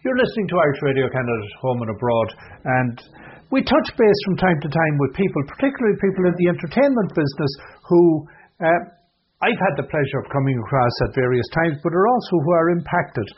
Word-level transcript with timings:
You're 0.00 0.16
listening 0.16 0.48
to 0.48 0.56
Irish 0.56 0.80
Radio 0.80 1.12
Canada 1.12 1.44
at 1.44 1.60
Home 1.60 1.84
and 1.84 1.92
Abroad, 1.92 2.28
and 2.64 2.96
we 3.52 3.60
touch 3.60 3.88
base 4.00 4.20
from 4.24 4.40
time 4.40 4.56
to 4.64 4.72
time 4.72 4.96
with 4.96 5.12
people, 5.12 5.44
particularly 5.44 6.00
people 6.00 6.24
in 6.24 6.32
the 6.40 6.48
entertainment 6.48 7.12
business, 7.12 7.52
who 7.84 8.24
uh, 8.64 8.80
I've 9.44 9.60
had 9.60 9.76
the 9.76 9.84
pleasure 9.92 10.24
of 10.24 10.32
coming 10.32 10.56
across 10.56 10.94
at 11.04 11.12
various 11.12 11.44
times, 11.52 11.76
but 11.84 11.92
are 11.92 12.08
also 12.16 12.32
who 12.32 12.48
are 12.48 12.72
impacted 12.72 13.28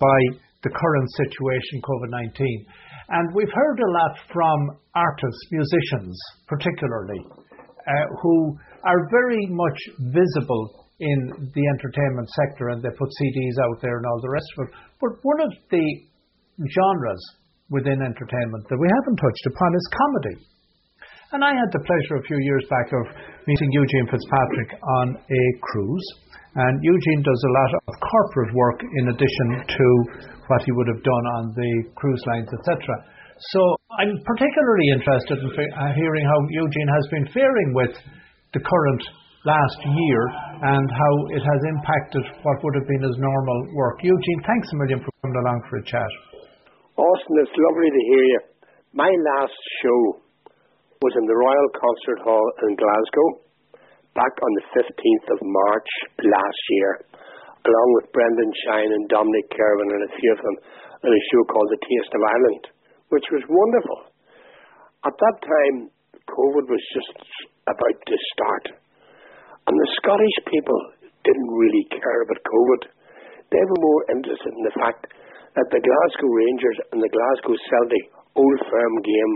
by 0.00 0.40
the 0.64 0.72
current 0.72 1.08
situation, 1.20 1.84
COVID 1.84 2.08
19. 2.08 2.64
And 3.12 3.36
we've 3.36 3.52
heard 3.52 3.78
a 3.84 3.92
lot 3.92 4.16
from 4.32 4.80
artists, 4.96 5.44
musicians, 5.52 6.16
particularly, 6.48 7.20
uh, 7.84 7.92
who 8.24 8.56
are 8.88 9.04
very 9.12 9.52
much 9.52 9.80
visible 10.16 10.85
in 11.00 11.18
the 11.52 11.64
entertainment 11.76 12.28
sector 12.32 12.72
and 12.72 12.80
they 12.80 12.92
put 12.96 13.10
CDs 13.20 13.56
out 13.68 13.80
there 13.84 14.00
and 14.00 14.06
all 14.06 14.20
the 14.22 14.32
rest 14.32 14.48
of 14.56 14.68
it. 14.68 14.70
But 15.00 15.20
one 15.22 15.40
of 15.44 15.52
the 15.68 15.86
genres 16.64 17.22
within 17.68 18.00
entertainment 18.00 18.64
that 18.70 18.80
we 18.80 18.88
haven't 18.88 19.18
touched 19.20 19.46
upon 19.52 19.70
is 19.76 19.86
comedy. 19.92 20.36
And 21.34 21.42
I 21.42 21.52
had 21.52 21.70
the 21.74 21.82
pleasure 21.82 22.16
a 22.22 22.24
few 22.24 22.38
years 22.38 22.64
back 22.70 22.88
of 22.94 23.04
meeting 23.44 23.70
Eugene 23.74 24.06
Fitzpatrick 24.08 24.70
on 25.02 25.06
a 25.18 25.42
cruise. 25.60 26.06
And 26.56 26.80
Eugene 26.80 27.20
does 27.20 27.42
a 27.44 27.52
lot 27.52 27.72
of 27.76 27.94
corporate 28.00 28.54
work 28.54 28.80
in 28.80 29.12
addition 29.12 29.48
to 29.68 29.86
what 30.48 30.62
he 30.64 30.72
would 30.72 30.88
have 30.88 31.02
done 31.02 31.26
on 31.36 31.52
the 31.52 31.72
cruise 31.98 32.22
lines, 32.30 32.48
etc. 32.48 32.78
So 33.52 33.60
I'm 33.98 34.16
particularly 34.24 34.88
interested 34.96 35.36
in 35.44 35.50
uh, 35.52 35.92
hearing 35.92 36.24
how 36.24 36.38
Eugene 36.48 36.88
has 36.88 37.04
been 37.10 37.26
faring 37.34 37.74
with 37.74 37.92
the 38.54 38.62
current 38.64 39.02
last 39.46 39.78
year 39.86 40.22
and 40.66 40.86
how 40.90 41.12
it 41.30 41.42
has 41.42 41.60
impacted 41.70 42.26
what 42.42 42.58
would 42.66 42.74
have 42.74 42.88
been 42.90 43.02
his 43.06 43.16
normal 43.22 43.58
work. 43.78 44.02
Eugene, 44.02 44.42
thanks 44.42 44.66
a 44.74 44.76
million 44.82 44.98
for 44.98 45.10
coming 45.22 45.38
along 45.38 45.62
for 45.70 45.78
a 45.78 45.84
chat. 45.86 46.10
Austin, 46.98 47.36
it's 47.46 47.54
lovely 47.54 47.90
to 47.94 48.02
hear 48.10 48.24
you. 48.26 48.40
My 48.90 49.08
last 49.08 49.60
show 49.84 50.00
was 51.04 51.14
in 51.14 51.26
the 51.30 51.38
Royal 51.38 51.68
Concert 51.78 52.20
Hall 52.26 52.46
in 52.66 52.74
Glasgow 52.74 53.46
back 54.16 54.32
on 54.32 54.52
the 54.56 54.66
15th 54.80 55.28
of 55.28 55.38
March 55.44 55.90
last 56.24 56.62
year, 56.72 56.90
along 57.68 57.88
with 58.00 58.10
Brendan 58.16 58.50
Shine 58.64 58.90
and 58.90 59.04
Dominic 59.12 59.46
Kirwan 59.52 59.92
and 59.92 60.04
a 60.08 60.16
few 60.16 60.30
of 60.32 60.40
them 60.40 60.56
in 61.04 61.10
a 61.12 61.22
show 61.30 61.42
called 61.52 61.68
The 61.70 61.84
Taste 61.84 62.12
of 62.16 62.22
Ireland, 62.24 62.64
which 63.12 63.28
was 63.28 63.44
wonderful. 63.46 64.16
At 65.04 65.14
that 65.14 65.36
time, 65.44 65.76
COVID 66.32 66.64
was 66.64 66.84
just 66.96 67.14
about 67.68 67.98
to 68.08 68.16
start. 68.32 68.64
And 69.66 69.74
the 69.74 69.90
Scottish 69.98 70.38
people 70.46 70.80
didn't 71.26 71.50
really 71.50 71.84
care 71.90 72.22
about 72.22 72.38
COVID. 72.38 72.82
They 73.50 73.62
were 73.62 73.82
more 73.82 74.02
interested 74.14 74.54
in 74.54 74.62
the 74.62 74.78
fact 74.78 75.10
that 75.58 75.68
the 75.74 75.82
Glasgow 75.82 76.30
Rangers 76.30 76.78
and 76.94 77.00
the 77.02 77.10
Glasgow 77.10 77.54
Celtic 77.66 78.04
Old 78.38 78.60
Firm 78.70 78.94
game 79.02 79.32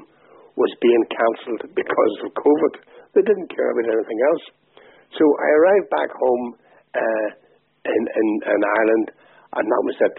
was 0.54 0.70
being 0.78 1.04
cancelled 1.10 1.62
because 1.74 2.14
of 2.22 2.36
COVID. 2.36 2.72
They 3.16 3.24
didn't 3.26 3.50
care 3.50 3.70
about 3.74 3.90
anything 3.90 4.20
else. 4.30 4.44
So 5.18 5.24
I 5.26 5.48
arrived 5.50 5.88
back 5.90 6.10
home 6.14 6.44
uh, 6.94 7.28
in, 7.90 8.02
in, 8.06 8.28
in 8.54 8.60
Ireland, 8.62 9.06
and 9.58 9.64
that 9.66 9.82
was 9.82 9.98
it 9.98 10.16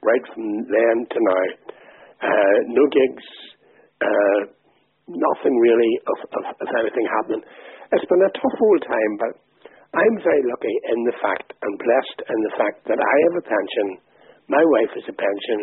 right 0.00 0.24
from 0.32 0.46
then 0.64 0.96
to 1.04 1.18
now. 1.20 1.44
Uh, 2.20 2.56
no 2.68 2.84
gigs, 2.88 3.26
uh, 4.00 4.40
nothing 5.08 5.54
really 5.56 5.92
of, 6.04 6.18
of, 6.36 6.44
of 6.48 6.68
anything 6.80 7.06
happening. 7.08 7.44
It's 7.92 8.08
been 8.08 8.22
a 8.22 8.32
tough 8.36 8.58
old 8.60 8.82
time, 8.84 9.12
but 9.18 9.32
I'm 9.90 10.16
very 10.22 10.44
lucky 10.46 10.76
in 10.94 11.02
the 11.02 11.18
fact 11.18 11.50
and 11.50 11.74
blessed 11.74 12.18
in 12.22 12.38
the 12.46 12.54
fact 12.54 12.78
that 12.86 13.00
I 13.02 13.14
have 13.26 13.36
a 13.42 13.48
pension. 13.50 13.88
My 14.46 14.62
wife 14.62 14.92
has 14.94 15.06
a 15.10 15.18
pension. 15.18 15.60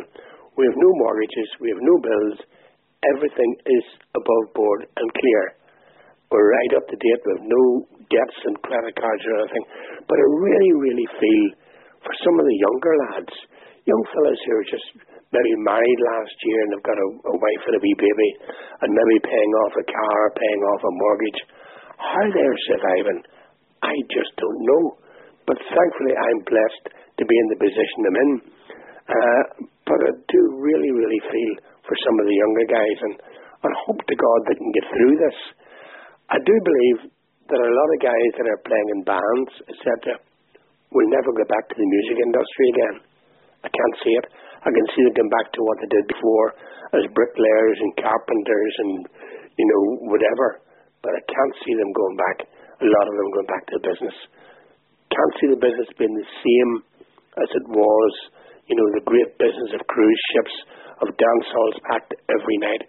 We 0.59 0.67
have 0.67 0.75
no 0.75 0.91
mortgages. 0.99 1.49
We 1.63 1.71
have 1.71 1.79
no 1.79 1.95
bills. 1.95 2.37
Everything 3.15 3.51
is 3.71 3.85
above 4.19 4.45
board 4.51 4.83
and 4.83 5.07
clear. 5.15 5.43
We're 6.27 6.43
right 6.43 6.73
up 6.75 6.83
to 6.91 6.97
date. 6.99 7.23
We 7.23 7.31
have 7.39 7.47
no 7.47 7.63
debts 8.11 8.39
and 8.51 8.59
credit 8.67 8.99
cards 8.99 9.23
or 9.31 9.47
anything. 9.47 9.65
But 10.11 10.19
I 10.19 10.27
really, 10.43 10.73
really 10.75 11.07
feel 11.07 11.45
for 12.03 12.11
some 12.27 12.35
of 12.35 12.43
the 12.43 12.59
younger 12.67 12.93
lads, 13.07 13.35
young 13.87 14.03
fellas 14.11 14.41
who 14.43 14.53
are 14.59 14.67
just 14.67 14.87
maybe 15.31 15.55
married 15.63 15.99
last 16.03 16.35
year 16.43 16.59
and 16.67 16.69
they've 16.75 16.89
got 16.91 16.99
a, 16.99 17.07
a 17.31 17.35
wife 17.39 17.63
and 17.63 17.79
a 17.79 17.83
wee 17.83 17.95
baby 17.95 18.29
and 18.83 18.91
maybe 18.91 19.23
paying 19.23 19.53
off 19.63 19.73
a 19.79 19.87
car, 19.87 20.19
paying 20.35 20.61
off 20.67 20.81
a 20.83 20.93
mortgage, 20.99 21.39
how 21.95 22.25
they're 22.35 22.59
surviving 22.75 23.23
I 23.83 23.93
just 24.09 24.33
don't 24.37 24.61
know. 24.63 24.83
But 25.45 25.57
thankfully, 25.63 26.15
I'm 26.15 26.41
blessed 26.43 26.85
to 26.91 27.23
be 27.23 27.35
in 27.35 27.47
the 27.53 27.61
position 27.63 27.99
I'm 28.03 28.19
in. 28.19 28.31
Uh, 29.07 29.43
but 29.87 29.99
I 30.03 30.11
do 30.19 30.41
really, 30.59 30.91
really 30.91 31.21
feel 31.23 31.53
for 31.87 31.95
some 32.03 32.19
of 32.19 32.25
the 32.27 32.35
younger 32.35 32.67
guys 32.67 32.99
and, 33.07 33.15
and 33.63 33.71
hope 33.87 34.01
to 34.03 34.15
God 34.19 34.39
they 34.43 34.59
can 34.59 34.71
get 34.75 34.85
through 34.91 35.15
this. 35.15 35.37
I 36.27 36.37
do 36.43 36.55
believe 36.59 36.99
that 37.47 37.63
a 37.63 37.71
lot 37.71 37.89
of 37.95 38.03
guys 38.03 38.31
that 38.35 38.51
are 38.51 38.67
playing 38.67 38.89
in 38.91 39.07
bands, 39.07 39.51
etc., 39.71 40.19
will 40.91 41.07
never 41.07 41.31
go 41.31 41.47
back 41.47 41.71
to 41.71 41.77
the 41.79 41.87
music 41.87 42.17
industry 42.19 42.67
again. 42.75 42.95
I 43.63 43.69
can't 43.71 43.97
see 44.03 44.13
it. 44.19 44.27
I 44.67 44.69
can 44.75 44.87
see 44.91 45.03
them 45.07 45.15
going 45.15 45.31
back 45.31 45.47
to 45.55 45.63
what 45.63 45.79
they 45.79 45.89
did 45.95 46.05
before 46.11 46.47
as 46.99 47.15
bricklayers 47.15 47.77
and 47.79 48.03
carpenters 48.03 48.73
and, 48.83 48.91
you 49.55 49.65
know, 49.71 50.11
whatever. 50.11 50.59
But 50.99 51.15
I 51.15 51.23
can't 51.23 51.55
see 51.63 51.75
them 51.79 51.91
going 51.95 52.17
back 52.19 52.37
a 52.81 52.87
lot 52.87 53.05
of 53.09 53.15
them 53.17 53.29
going 53.33 53.49
back 53.49 53.63
to 53.73 53.77
business. 53.81 54.17
Can't 55.09 55.33
see 55.41 55.49
the 55.49 55.61
business 55.61 55.89
being 55.97 56.13
the 56.13 56.29
same 56.43 56.71
as 57.41 57.49
it 57.57 57.65
was, 57.69 58.13
you 58.69 58.75
know, 58.75 58.87
the 58.97 59.05
great 59.07 59.31
business 59.39 59.71
of 59.73 59.81
cruise 59.87 60.23
ships, 60.33 60.55
of 61.01 61.07
dance 61.15 61.47
halls 61.49 61.77
packed 61.89 62.13
every 62.29 62.57
night. 62.61 62.83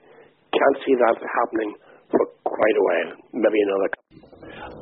Can't 0.53 0.79
see 0.85 0.97
that 0.97 1.17
happening 1.21 1.73
for 2.11 2.21
quite 2.45 2.77
a 2.77 2.85
while, 2.85 3.11
maybe 3.33 3.61
another. 3.65 3.89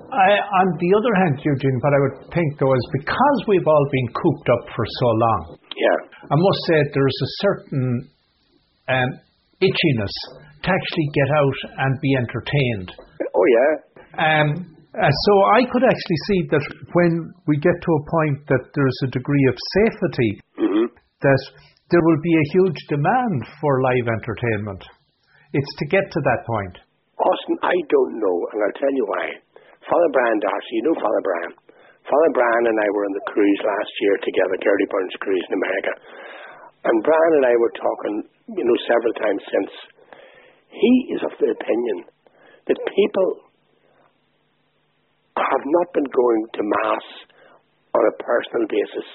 I, 0.06 0.39
on 0.62 0.69
the 0.78 0.91
other 0.94 1.15
hand, 1.27 1.34
Eugene, 1.43 1.78
what 1.83 1.93
I 1.93 2.00
would 2.06 2.19
think 2.31 2.49
though 2.62 2.73
is 2.73 2.87
because 2.94 3.38
we've 3.50 3.67
all 3.67 3.87
been 3.91 4.09
cooped 4.15 4.49
up 4.49 4.65
for 4.71 4.87
so 4.87 5.09
long, 5.11 5.43
yeah, 5.75 5.99
I 6.31 6.37
must 6.38 6.61
say 6.71 6.78
there's 6.94 7.21
a 7.21 7.31
certain 7.43 8.09
um, 8.88 9.11
itchiness 9.61 10.15
to 10.62 10.69
actually 10.71 11.09
get 11.12 11.28
out 11.34 11.59
and 11.84 12.00
be 12.00 12.15
entertained. 12.15 12.88
Oh 13.34 13.47
yeah. 13.50 13.73
Um, 14.17 14.75
uh, 14.96 15.12
so 15.12 15.32
I 15.52 15.68
could 15.68 15.84
actually 15.84 16.20
see 16.28 16.40
that 16.50 16.64
when 16.96 17.12
we 17.46 17.60
get 17.60 17.76
to 17.76 17.92
a 17.92 18.06
point 18.08 18.48
that 18.48 18.72
there's 18.72 19.00
a 19.04 19.12
degree 19.12 19.46
of 19.52 19.56
safety, 19.76 20.30
mm-hmm. 20.56 20.88
that 20.88 21.42
there 21.92 22.00
will 22.02 22.20
be 22.24 22.34
a 22.34 22.50
huge 22.56 22.80
demand 22.88 23.44
for 23.60 23.84
live 23.84 24.08
entertainment. 24.08 24.82
It's 25.52 25.74
to 25.78 25.86
get 25.92 26.08
to 26.08 26.20
that 26.24 26.42
point. 26.48 26.80
Austin, 27.16 27.56
I 27.62 27.76
don't 27.88 28.20
know, 28.20 28.36
and 28.52 28.58
I'll 28.64 28.80
tell 28.80 28.92
you 28.92 29.06
why. 29.08 29.24
Father 29.86 30.10
Brian 30.12 30.40
D'Arcy, 30.42 30.74
you 30.80 30.84
know 30.90 30.96
Father 30.98 31.22
Brian. 31.22 31.52
Father 32.06 32.32
Brian 32.34 32.64
and 32.70 32.78
I 32.78 32.88
were 32.90 33.06
on 33.06 33.14
the 33.14 33.28
cruise 33.30 33.62
last 33.62 33.92
year 34.02 34.16
together, 34.22 34.56
Gerry 34.62 34.86
Burns 34.90 35.16
Cruise 35.22 35.46
in 35.50 35.58
America. 35.58 35.92
And 36.86 37.02
Brian 37.02 37.34
and 37.42 37.46
I 37.50 37.54
were 37.58 37.74
talking, 37.74 38.14
you 38.54 38.64
know, 38.66 38.78
several 38.86 39.14
times 39.18 39.42
since. 39.50 39.72
He 40.70 40.94
is 41.16 41.22
of 41.26 41.34
the 41.40 41.50
opinion 41.50 41.98
that 42.68 42.78
people 42.94 43.45
have 45.44 45.64
not 45.66 45.88
been 45.92 46.08
going 46.08 46.42
to 46.56 46.62
Mass 46.64 47.06
on 47.92 48.02
a 48.08 48.14
personal 48.20 48.64
basis. 48.69 49.08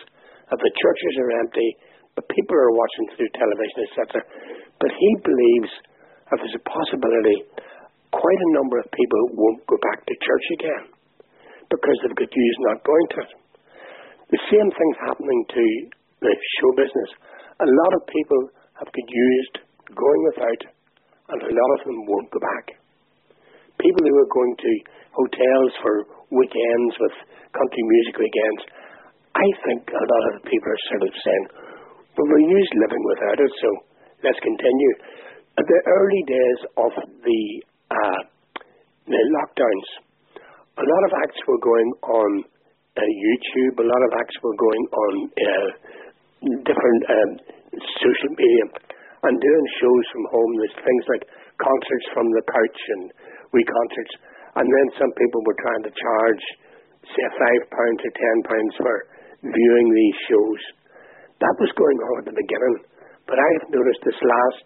That 0.51 0.59
the 0.59 0.73
churches 0.77 1.13
are 1.21 1.31
empty, 1.41 1.69
but 2.13 2.27
people 2.27 2.57
are 2.59 2.75
watching 2.75 3.05
through 3.15 3.31
television, 3.33 3.79
etc. 3.87 4.21
But 4.77 4.91
he 4.91 5.09
believes 5.23 5.71
that 6.27 6.37
there's 6.43 6.59
a 6.59 6.67
possibility 6.67 7.47
quite 8.11 8.41
a 8.43 8.53
number 8.59 8.75
of 8.79 8.91
people 8.91 9.19
won't 9.39 9.63
go 9.67 9.79
back 9.79 10.03
to 10.03 10.13
church 10.19 10.47
again 10.59 10.83
because 11.71 11.97
they've 12.03 12.19
got 12.19 12.27
used 12.27 12.61
not 12.67 12.83
going 12.83 13.07
to 13.15 13.19
it. 13.23 13.31
The 14.35 14.41
same 14.51 14.67
thing's 14.67 14.99
happening 15.07 15.41
to 15.55 15.63
the 16.19 16.33
show 16.59 16.71
business. 16.75 17.11
A 17.63 17.67
lot 17.67 17.91
of 17.95 18.11
people 18.11 18.41
have 18.79 18.91
got 18.91 19.07
used 19.07 19.55
going 19.91 20.21
without, 20.31 20.61
and 21.31 21.39
a 21.39 21.53
lot 21.55 21.71
of 21.79 21.81
them 21.87 21.99
won't 22.07 22.31
go 22.31 22.39
back. 22.39 22.75
People 23.79 24.03
who 24.03 24.15
are 24.19 24.31
going 24.31 24.55
to 24.59 24.71
hotels 25.11 25.71
for 25.83 25.93
weekends 26.31 26.93
with 26.99 27.15
country 27.51 27.83
music 27.83 28.15
weekends. 28.19 28.61
I 29.35 29.47
think 29.67 29.81
a 29.91 30.05
lot 30.05 30.23
of 30.31 30.43
people 30.43 30.69
are 30.71 30.83
sort 30.91 31.03
of 31.07 31.13
saying, 31.15 31.45
well, 32.15 32.27
we're 32.27 32.47
used 32.51 32.73
living 32.75 33.03
without 33.15 33.39
it, 33.39 33.51
so 33.63 33.69
let's 34.23 34.41
continue. 34.43 34.93
At 35.55 35.67
the 35.67 35.81
early 35.87 36.23
days 36.27 36.59
of 36.79 36.91
the, 37.23 37.41
uh, 37.91 38.21
the 39.07 39.21
lockdowns, 39.35 39.87
a 40.79 40.85
lot 40.87 41.03
of 41.07 41.11
acts 41.23 41.39
were 41.47 41.59
going 41.59 41.89
on 42.07 42.29
uh, 42.99 43.03
YouTube, 43.03 43.79
a 43.79 43.87
lot 43.87 44.03
of 44.03 44.11
acts 44.19 44.35
were 44.43 44.55
going 44.55 44.85
on 44.91 45.13
uh, 45.31 45.69
different 46.67 47.01
um, 47.07 47.31
social 48.03 48.31
media 48.35 48.65
and 49.23 49.35
doing 49.39 49.65
shows 49.79 50.05
from 50.11 50.25
home. 50.33 50.51
There's 50.59 50.79
things 50.81 51.05
like 51.07 51.23
concerts 51.55 52.07
from 52.11 52.27
the 52.35 52.43
couch 52.43 52.81
and 52.99 53.03
we 53.53 53.61
concerts 53.63 54.13
and 54.55 54.65
then 54.67 54.87
some 54.99 55.11
people 55.15 55.41
were 55.45 55.59
trying 55.63 55.83
to 55.87 55.93
charge, 55.93 56.43
say, 57.07 57.25
five 57.39 57.61
pounds 57.71 58.01
or 58.03 58.13
ten 58.13 58.37
pounds 58.47 58.73
for 58.79 58.95
viewing 59.47 59.87
these 59.95 60.17
shows. 60.27 60.61
That 61.39 61.55
was 61.57 61.71
going 61.79 61.99
on 61.99 62.15
at 62.21 62.27
the 62.29 62.37
beginning. 62.37 62.77
But 63.25 63.39
I've 63.39 63.73
noticed 63.73 64.03
this 64.03 64.21
last 64.21 64.65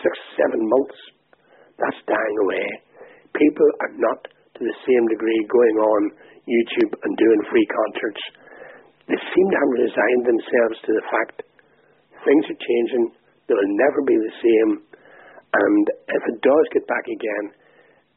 six, 0.00 0.12
seven 0.38 0.62
months, 0.62 0.98
that's 1.76 2.00
dying 2.06 2.38
away. 2.46 2.66
People 3.34 3.68
are 3.84 3.94
not 3.98 4.20
to 4.26 4.60
the 4.62 4.78
same 4.86 5.04
degree 5.10 5.40
going 5.50 5.78
on 5.78 6.00
YouTube 6.48 6.92
and 6.94 7.12
doing 7.14 7.40
free 7.52 7.68
concerts. 7.68 8.22
They 9.06 9.18
seem 9.18 9.46
to 9.50 9.58
have 9.58 9.82
resigned 9.88 10.24
themselves 10.26 10.76
to 10.84 10.92
the 10.94 11.06
fact 11.08 11.36
things 12.26 12.44
are 12.50 12.60
changing, 12.60 13.04
they 13.46 13.56
will 13.56 13.74
never 13.78 14.00
be 14.04 14.16
the 14.20 14.34
same, 14.42 14.70
and 15.48 15.84
if 16.12 16.22
it 16.28 16.38
does 16.44 16.64
get 16.76 16.84
back 16.90 17.06
again, 17.08 17.44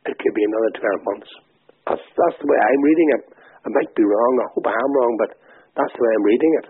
it 0.08 0.16
could 0.18 0.36
be 0.36 0.46
another 0.46 0.72
12 1.04 1.10
months. 1.10 1.30
That's, 1.86 2.06
that's 2.18 2.38
the 2.42 2.50
way 2.50 2.58
I'm 2.58 2.82
reading 2.82 3.10
it. 3.20 3.24
I 3.62 3.70
might 3.70 3.92
be 3.94 4.06
wrong, 4.06 4.34
I 4.42 4.48
hope 4.54 4.66
I 4.66 4.74
am 4.74 4.92
wrong, 4.98 5.14
but 5.22 5.32
that's 5.78 5.94
the 5.94 6.02
way 6.02 6.12
I'm 6.18 6.26
reading 6.26 6.54
it. 6.64 6.66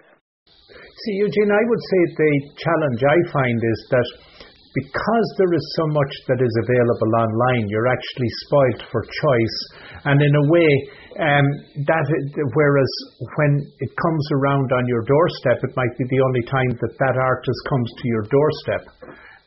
See, 1.07 1.15
Eugene, 1.23 1.51
I 1.51 1.63
would 1.65 1.83
say 1.83 2.01
the 2.13 2.33
challenge 2.59 3.01
I 3.01 3.17
find 3.31 3.57
is 3.57 3.79
that 3.95 4.07
because 4.71 5.27
there 5.35 5.51
is 5.51 5.65
so 5.75 5.85
much 5.91 6.13
that 6.31 6.39
is 6.39 6.53
available 6.63 7.11
online, 7.11 7.67
you're 7.67 7.91
actually 7.91 8.31
spoilt 8.47 8.81
for 8.87 9.03
choice. 9.03 9.57
And 10.07 10.21
in 10.21 10.31
a 10.31 10.45
way, 10.47 10.71
um, 11.19 11.47
that 11.91 12.05
whereas 12.55 12.91
when 13.35 13.51
it 13.83 13.91
comes 13.99 14.25
around 14.31 14.71
on 14.71 14.87
your 14.87 15.03
doorstep, 15.03 15.59
it 15.67 15.75
might 15.75 15.91
be 15.99 16.07
the 16.07 16.23
only 16.23 16.43
time 16.47 16.71
that 16.79 16.95
that 16.95 17.15
artist 17.19 17.61
comes 17.67 17.89
to 17.99 18.05
your 18.07 18.23
doorstep. 18.31 18.83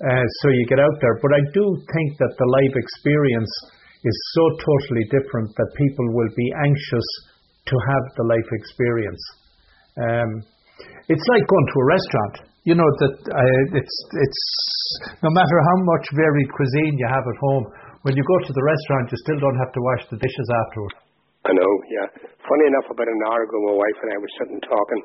Uh, 0.04 0.26
so 0.44 0.52
you 0.52 0.68
get 0.68 0.76
out 0.76 0.96
there. 1.00 1.16
But 1.24 1.32
I 1.32 1.42
do 1.56 1.64
think 1.80 2.08
that 2.20 2.36
the 2.36 2.48
live 2.60 2.74
experience 2.76 3.52
is 4.04 4.16
so 4.36 4.44
totally 4.60 5.04
different 5.08 5.48
that 5.56 5.80
people 5.80 6.06
will 6.12 6.28
be 6.36 6.48
anxious 6.60 7.08
to 7.64 7.74
have 7.88 8.04
the 8.20 8.26
life 8.28 8.50
experience. 8.52 9.22
Um, 9.96 10.30
it's 11.08 11.26
like 11.32 11.44
going 11.48 11.68
to 11.72 11.78
a 11.80 11.86
restaurant. 11.88 12.34
You 12.68 12.76
know 12.76 12.90
that 13.00 13.16
uh, 13.32 13.78
it's 13.80 13.96
it's 14.12 14.42
no 15.24 15.32
matter 15.32 15.56
how 15.72 15.76
much 15.88 16.04
varied 16.12 16.50
cuisine 16.52 16.96
you 17.00 17.08
have 17.08 17.24
at 17.24 17.38
home, 17.40 17.64
when 18.04 18.12
you 18.16 18.24
go 18.24 18.38
to 18.44 18.52
the 18.52 18.64
restaurant, 18.64 19.12
you 19.12 19.18
still 19.24 19.40
don't 19.40 19.56
have 19.56 19.72
to 19.72 19.80
wash 19.80 20.04
the 20.12 20.20
dishes 20.20 20.48
afterward. 20.64 20.94
I 21.44 21.52
know, 21.52 21.72
yeah. 21.92 22.08
Funny 22.40 22.66
enough, 22.72 22.88
about 22.88 23.08
an 23.08 23.20
hour 23.28 23.40
ago, 23.44 23.56
my 23.68 23.76
wife 23.76 23.98
and 24.04 24.10
I 24.12 24.18
were 24.20 24.34
sitting 24.40 24.60
talking, 24.64 25.02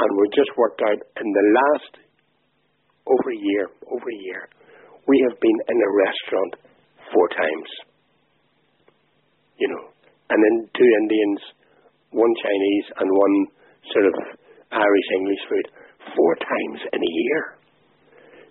and 0.00 0.08
we 0.20 0.24
just 0.32 0.52
worked 0.56 0.80
out 0.84 1.00
in 1.20 1.28
the 1.32 1.46
last 1.52 1.92
over 3.10 3.28
a 3.34 3.40
year, 3.40 3.64
over 3.90 4.06
a 4.06 4.20
year, 4.22 4.42
we 5.06 5.18
have 5.26 5.36
been 5.42 5.58
in 5.66 5.78
a 5.82 5.90
restaurant 5.90 6.52
four 7.10 7.26
times. 7.34 7.70
You 9.58 9.68
know, 9.68 9.84
and 10.30 10.38
then 10.38 10.56
two 10.72 10.90
Indians, 11.02 11.40
one 12.14 12.32
Chinese, 12.38 12.86
and 13.02 13.08
one 13.10 13.36
sort 13.92 14.06
of 14.06 14.14
Irish 14.72 15.08
English 15.18 15.42
food 15.50 15.66
four 16.14 16.32
times 16.38 16.78
in 16.94 17.00
a 17.02 17.12
year. 17.26 17.42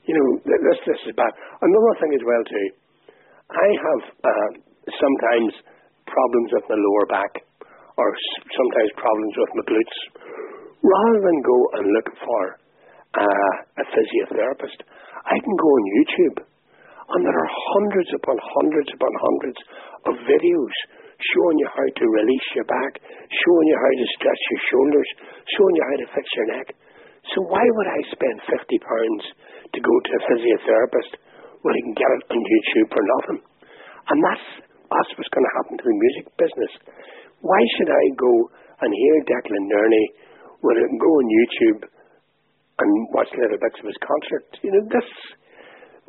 You 0.05 0.13
know, 0.17 0.27
this 0.43 0.79
this 0.85 1.01
is 1.07 1.15
bad. 1.15 1.31
Another 1.61 1.93
thing 2.01 2.11
as 2.13 2.23
well 2.25 2.43
too, 2.43 2.67
I 3.49 3.67
have 3.71 4.01
uh, 4.25 4.49
sometimes 4.91 5.51
problems 6.05 6.49
with 6.53 6.65
my 6.69 6.77
lower 6.77 7.05
back, 7.07 7.31
or 7.97 8.07
sometimes 8.51 8.89
problems 8.97 9.33
with 9.37 9.51
my 9.55 9.65
glutes. 9.69 9.97
Rather 10.79 11.19
than 11.23 11.37
go 11.43 11.57
and 11.79 11.85
look 11.93 12.09
for 12.23 12.43
uh, 13.15 13.53
a 13.81 13.85
physiotherapist, 13.89 14.79
I 15.25 15.37
can 15.37 15.55
go 15.57 15.69
on 15.69 15.83
YouTube, 15.97 16.37
and 16.45 17.19
there 17.25 17.33
are 17.33 17.51
hundreds 17.73 18.09
upon 18.21 18.37
hundreds 18.37 18.89
upon 18.93 19.13
hundreds 19.17 19.59
of 20.09 20.13
videos 20.29 20.75
showing 21.19 21.57
you 21.59 21.67
how 21.67 21.83
to 21.83 22.05
release 22.15 22.47
your 22.55 22.67
back, 22.69 23.01
showing 23.03 23.67
you 23.67 23.77
how 23.77 23.93
to 23.97 24.07
stretch 24.15 24.43
your 24.53 24.63
shoulders, 24.71 25.09
showing 25.57 25.75
you 25.75 25.83
how 25.83 25.97
to 25.99 26.07
fix 26.15 26.25
your 26.37 26.47
neck. 26.55 26.67
So 27.35 27.37
why 27.49 27.65
would 27.65 27.89
I 27.91 27.99
spend 28.15 28.37
fifty 28.47 28.79
pounds 28.79 29.23
to 29.75 29.79
go 29.83 29.93
to 29.93 30.11
a 30.15 30.25
physiotherapist 30.31 31.11
when 31.65 31.75
I 31.75 31.81
can 31.83 31.95
get 31.97 32.09
it 32.15 32.23
on 32.31 32.39
YouTube 32.39 32.89
for 32.93 33.03
nothing? 33.03 33.39
And 34.09 34.17
that's 34.23 34.47
that's 34.89 35.11
what's 35.17 35.33
going 35.35 35.45
to 35.45 35.55
happen 35.59 35.75
to 35.77 35.85
the 35.85 35.97
music 35.97 36.25
business. 36.39 36.73
Why 37.45 37.61
should 37.77 37.91
I 37.91 38.03
go 38.17 38.33
and 38.81 38.89
hear 38.89 39.15
Declan 39.27 39.65
Nerney 39.69 40.05
when 40.63 40.75
I 40.79 40.87
can 40.87 40.97
go 40.97 41.11
on 41.13 41.27
YouTube 41.27 41.79
and 42.79 42.91
watch 43.11 43.29
little 43.35 43.59
bits 43.59 43.79
of 43.79 43.85
his 43.85 43.99
concert? 44.01 44.47
You 44.63 44.71
know, 44.71 44.83
this 44.89 45.09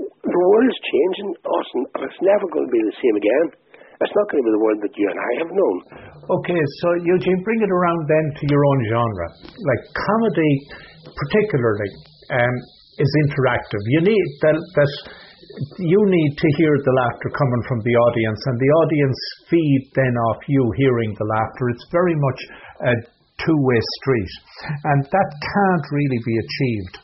the 0.00 0.32
world 0.32 0.66
is 0.70 0.80
changing, 0.80 1.30
Austin, 1.44 1.82
and 1.92 2.00
it's 2.08 2.20
never 2.24 2.46
going 2.48 2.66
to 2.68 2.72
be 2.72 2.82
the 2.88 2.96
same 2.96 3.16
again. 3.20 3.46
It's 4.00 4.16
not 4.16 4.32
going 4.32 4.40
to 4.40 4.46
be 4.48 4.54
the 4.56 4.64
world 4.64 4.80
that 4.80 4.94
you 4.96 5.06
and 5.12 5.20
I 5.20 5.32
have 5.44 5.52
known. 5.52 5.76
Okay, 6.40 6.60
so 6.80 6.86
Eugene, 7.04 7.44
bring 7.44 7.60
it 7.60 7.68
around 7.68 8.08
then 8.08 8.26
to 8.32 8.44
your 8.48 8.62
own 8.64 8.80
genre. 8.88 9.28
Like 9.44 9.82
comedy, 9.92 10.52
particularly, 11.04 11.90
um, 12.32 12.54
is 12.96 13.12
interactive. 13.28 13.82
You 13.92 14.00
need 14.08 14.26
that, 14.40 14.56
that 14.56 14.92
you 15.84 16.00
need 16.08 16.32
to 16.32 16.48
hear 16.56 16.72
the 16.80 16.94
laughter 16.96 17.28
coming 17.36 17.62
from 17.68 17.84
the 17.84 17.92
audience, 18.08 18.40
and 18.48 18.56
the 18.56 18.72
audience 18.80 19.18
feed 19.52 19.82
then 19.92 20.14
off 20.32 20.40
you 20.48 20.64
hearing 20.80 21.12
the 21.20 21.28
laughter. 21.28 21.68
It's 21.68 21.86
very 21.92 22.16
much 22.16 22.40
a 22.88 22.92
two-way 23.46 23.80
street, 24.00 24.32
and 24.84 25.04
that 25.04 25.28
can't 25.40 25.86
really 25.92 26.20
be 26.24 26.36
achieved 26.36 26.94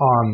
on 0.00 0.24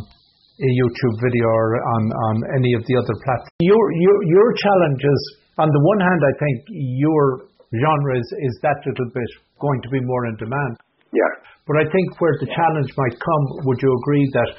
a 0.56 0.70
YouTube 0.72 1.16
video 1.20 1.44
or 1.44 1.76
on, 1.76 2.02
on 2.08 2.34
any 2.56 2.72
of 2.72 2.82
the 2.88 2.96
other 2.96 3.16
platforms. 3.20 3.60
Your, 3.60 3.84
your, 3.92 4.18
your 4.24 4.48
challenge 4.56 5.02
is 5.04 5.22
on 5.58 5.68
the 5.68 5.82
one 5.84 6.00
hand, 6.00 6.20
I 6.24 6.34
think 6.40 6.56
your 7.00 7.48
genre 7.72 8.14
is, 8.16 8.28
is 8.40 8.54
that 8.62 8.80
little 8.84 9.10
bit 9.12 9.30
going 9.60 9.80
to 9.82 9.90
be 9.90 10.00
more 10.04 10.24
in 10.28 10.36
demand. 10.36 10.80
Yeah. 11.12 11.32
But 11.66 11.82
I 11.82 11.84
think 11.88 12.06
where 12.20 12.36
the 12.40 12.48
challenge 12.48 12.90
might 12.96 13.16
come, 13.18 13.44
would 13.66 13.80
you 13.82 13.90
agree 13.90 14.26
that, 14.32 14.50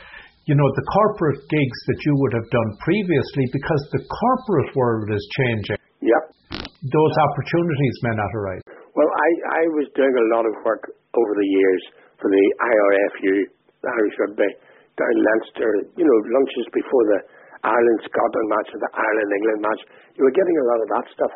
you 0.45 0.55
know, 0.57 0.69
the 0.75 0.85
corporate 0.91 1.39
gigs 1.49 1.79
that 1.87 1.99
you 2.03 2.13
would 2.19 2.33
have 2.33 2.49
done 2.51 2.69
previously, 2.83 3.45
because 3.53 3.81
the 3.95 4.03
corporate 4.05 4.75
world 4.75 5.07
is 5.13 5.23
changing. 5.39 5.79
Yeah. 6.01 6.23
Those 6.61 7.13
opportunities 7.31 7.95
may 8.03 8.15
not 8.17 8.31
arise. 8.35 8.66
Well, 8.97 9.05
I, 9.13 9.29
I 9.61 9.63
was 9.77 9.85
doing 9.93 10.09
a 10.09 10.25
lot 10.33 10.49
of 10.49 10.57
work 10.65 10.81
over 10.89 11.33
the 11.37 11.49
years 11.53 11.83
for 12.17 12.33
the 12.33 12.45
IRFU, 12.65 13.45
the 13.85 13.89
Irish 13.93 14.15
Rugby, 14.25 14.49
down 14.97 15.17
Leinster, 15.21 15.69
you 15.93 16.01
know, 16.01 16.17
lunches 16.33 16.65
before 16.73 17.05
the 17.13 17.19
Ireland 17.61 18.01
Scotland 18.09 18.47
match 18.49 18.69
or 18.73 18.81
the 18.81 18.89
Ireland 18.97 19.31
England 19.37 19.61
match. 19.61 19.81
You 20.17 20.25
were 20.25 20.33
getting 20.33 20.57
a 20.57 20.65
lot 20.65 20.79
of 20.81 20.89
that 20.97 21.05
stuff. 21.13 21.33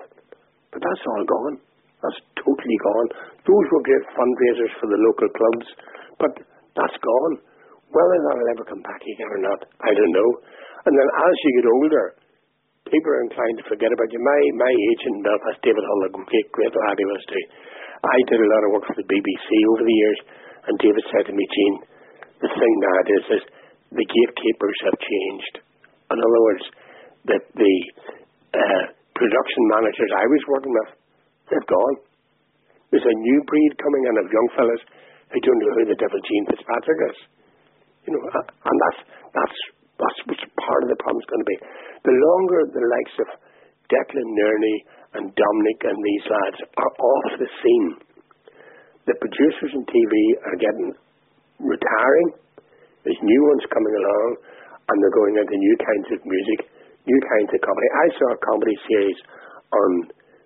But 0.74 0.82
that's 0.82 1.04
all 1.06 1.22
gone. 1.30 1.56
That's 2.02 2.20
totally 2.42 2.80
gone. 2.82 3.08
Those 3.46 3.66
were 3.70 3.86
great 3.86 4.06
fundraisers 4.18 4.74
for 4.82 4.90
the 4.90 4.98
local 4.98 5.30
clubs, 5.30 5.68
but 6.18 6.34
that's 6.74 6.98
gone. 6.98 7.46
Whether 7.94 8.18
that'll 8.26 8.52
ever 8.58 8.66
come 8.66 8.82
back 8.82 9.06
again 9.06 9.30
or 9.30 9.42
not, 9.46 9.60
I 9.86 9.94
don't 9.94 10.16
know. 10.18 10.30
And 10.90 10.94
then 10.98 11.10
as 11.14 11.36
you 11.46 11.52
get 11.62 11.70
older, 11.70 12.06
people 12.92 13.12
are 13.16 13.26
inclined 13.26 13.58
to 13.64 13.66
forget 13.72 13.90
about 13.90 14.12
you. 14.12 14.20
My 14.20 14.40
my 14.60 14.72
agent 14.72 15.16
in 15.18 15.24
Belfast, 15.24 15.60
David 15.64 15.82
Hull, 15.82 16.12
great, 16.28 16.48
great 16.52 16.74
lad 16.76 17.00
he 17.00 17.08
was 17.08 17.24
too. 17.26 17.46
I 18.04 18.18
did 18.28 18.40
a 18.42 18.52
lot 18.52 18.64
of 18.68 18.70
work 18.76 18.86
for 18.90 18.98
the 18.98 19.08
BBC 19.08 19.48
over 19.74 19.84
the 19.88 19.98
years, 19.98 20.20
and 20.68 20.76
David 20.82 21.06
said 21.14 21.26
to 21.30 21.34
me, 21.34 21.46
Gene, 21.46 21.78
the 22.42 22.50
thing 22.50 22.74
now 22.82 22.98
is, 23.06 23.26
is 23.38 23.44
the 23.94 24.08
gatekeepers 24.08 24.80
have 24.90 24.98
changed. 24.98 25.56
In 26.10 26.18
other 26.18 26.42
words, 26.42 26.66
that 27.30 27.44
the 27.54 27.76
uh, 28.58 28.84
production 29.14 29.64
managers 29.78 30.12
I 30.18 30.26
was 30.26 30.44
working 30.50 30.74
with, 30.74 30.90
they've 31.54 31.70
gone. 31.70 31.96
There's 32.90 33.06
a 33.08 33.22
new 33.22 33.40
breed 33.48 33.72
coming 33.80 34.04
in 34.10 34.16
of 34.20 34.34
young 34.34 34.50
fellas 34.58 34.84
who 35.32 35.40
don't 35.40 35.60
know 35.62 35.74
who 35.80 35.84
the 35.88 36.00
devil 36.02 36.20
Gene 36.28 36.46
Fitzpatrick 36.50 37.00
is. 37.14 37.18
You 38.10 38.18
know, 38.18 38.22
and 38.26 38.78
that's 38.82 39.00
that's 39.32 39.60
that's 40.02 40.20
what's 40.26 40.46
part 40.58 40.82
of 40.84 40.90
the 40.90 41.00
problem 41.00 41.22
is 41.22 41.30
going 41.30 41.46
to 41.46 41.52
be. 41.54 41.60
The 42.10 42.16
longer 42.18 42.60
the 42.74 42.86
likes 42.90 43.16
of 43.22 43.30
Declan 43.94 44.30
Nerney 44.34 44.78
and 45.14 45.24
Dominic 45.38 45.80
and 45.86 45.98
these 46.02 46.26
lads 46.26 46.60
are 46.82 46.94
off 46.98 47.30
the 47.38 47.50
scene, 47.62 47.90
the 49.06 49.16
producers 49.22 49.72
in 49.78 49.84
TV 49.86 50.14
are 50.50 50.58
getting 50.58 50.90
retiring. 51.62 52.30
There's 53.06 53.22
new 53.22 53.42
ones 53.50 53.66
coming 53.74 53.96
along, 53.98 54.30
and 54.90 54.96
they're 55.02 55.18
going 55.18 55.36
into 55.38 55.58
new 55.58 55.78
kinds 55.82 56.08
of 56.14 56.20
music, 56.26 56.70
new 57.06 57.22
kinds 57.38 57.50
of 57.54 57.60
comedy. 57.62 57.90
I 57.98 58.08
saw 58.18 58.28
a 58.34 58.40
comedy 58.42 58.78
series 58.86 59.20
on 59.74 59.90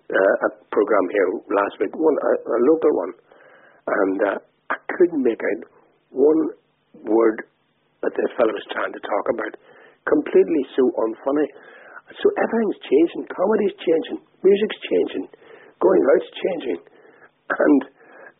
uh, 0.08 0.46
a 0.46 0.48
program 0.72 1.06
here 1.12 1.28
last 1.52 1.74
week, 1.80 1.92
one 1.96 2.16
a, 2.16 2.32
a 2.48 2.58
local 2.64 2.92
one, 2.96 3.12
and 3.86 4.18
uh, 4.24 4.38
I 4.72 4.76
couldn't 4.96 5.22
make 5.22 5.40
out 5.40 5.62
one 6.10 6.40
word 7.04 7.44
that 8.06 8.14
this 8.14 8.30
fellow 8.38 8.54
was 8.54 8.66
trying 8.70 8.94
to 8.94 9.02
talk 9.02 9.26
about. 9.34 9.52
Completely 10.06 10.62
so 10.78 10.86
unfunny. 11.02 11.46
So 12.14 12.26
everything's 12.38 12.80
changing. 12.86 13.26
Comedy's 13.34 13.76
changing. 13.82 14.18
Music's 14.46 14.80
changing. 14.86 15.24
Going 15.82 16.02
out's 16.14 16.30
changing. 16.38 16.78
And 17.50 17.80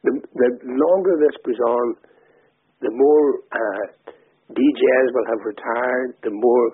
the, 0.06 0.12
the 0.22 0.48
longer 0.70 1.18
this 1.18 1.34
goes 1.42 1.58
on, 1.58 1.86
the 2.78 2.94
more 2.94 3.26
uh, 3.50 3.84
DJs 4.54 5.08
will 5.10 5.28
have 5.34 5.42
retired, 5.42 6.14
the 6.22 6.30
more 6.30 6.64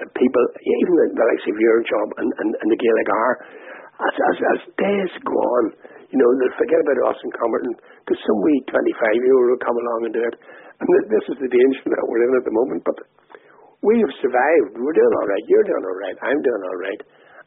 uh, 0.00 0.08
people, 0.16 0.44
even 0.56 0.92
the, 0.96 1.06
the 1.12 1.26
likes 1.28 1.46
of 1.52 1.56
your 1.60 1.78
job 1.84 2.06
and, 2.16 2.28
and, 2.40 2.48
and 2.56 2.68
the 2.72 2.80
Gaelic 2.80 3.08
are, 3.12 3.34
as, 4.00 4.14
as, 4.32 4.36
as 4.56 4.60
days 4.80 5.12
go 5.20 5.36
on, 5.36 5.64
you 6.08 6.16
know, 6.16 6.28
they'll 6.40 6.56
forget 6.60 6.80
about 6.80 7.12
Austin 7.12 7.32
Comerton 7.36 7.72
because 8.04 8.20
some 8.24 8.40
wee 8.44 8.60
25 8.68 9.20
year 9.20 9.36
old 9.36 9.48
will 9.52 9.64
come 9.64 9.76
along 9.76 10.00
and 10.08 10.14
do 10.16 10.22
it. 10.24 10.36
And 10.82 10.88
this 11.14 11.24
is 11.30 11.38
the 11.38 11.46
danger 11.46 11.86
that 11.94 12.02
we're 12.10 12.26
in 12.26 12.32
at 12.34 12.46
the 12.46 12.54
moment. 12.58 12.82
But 12.82 12.98
we 13.86 14.02
have 14.02 14.14
survived. 14.18 14.74
We're 14.74 14.96
doing 14.98 15.14
all 15.14 15.28
right. 15.30 15.44
You're 15.46 15.66
doing 15.66 15.84
all 15.86 15.98
right. 16.02 16.16
I'm 16.26 16.40
doing 16.42 16.62
all 16.66 16.78
right. 16.82 17.00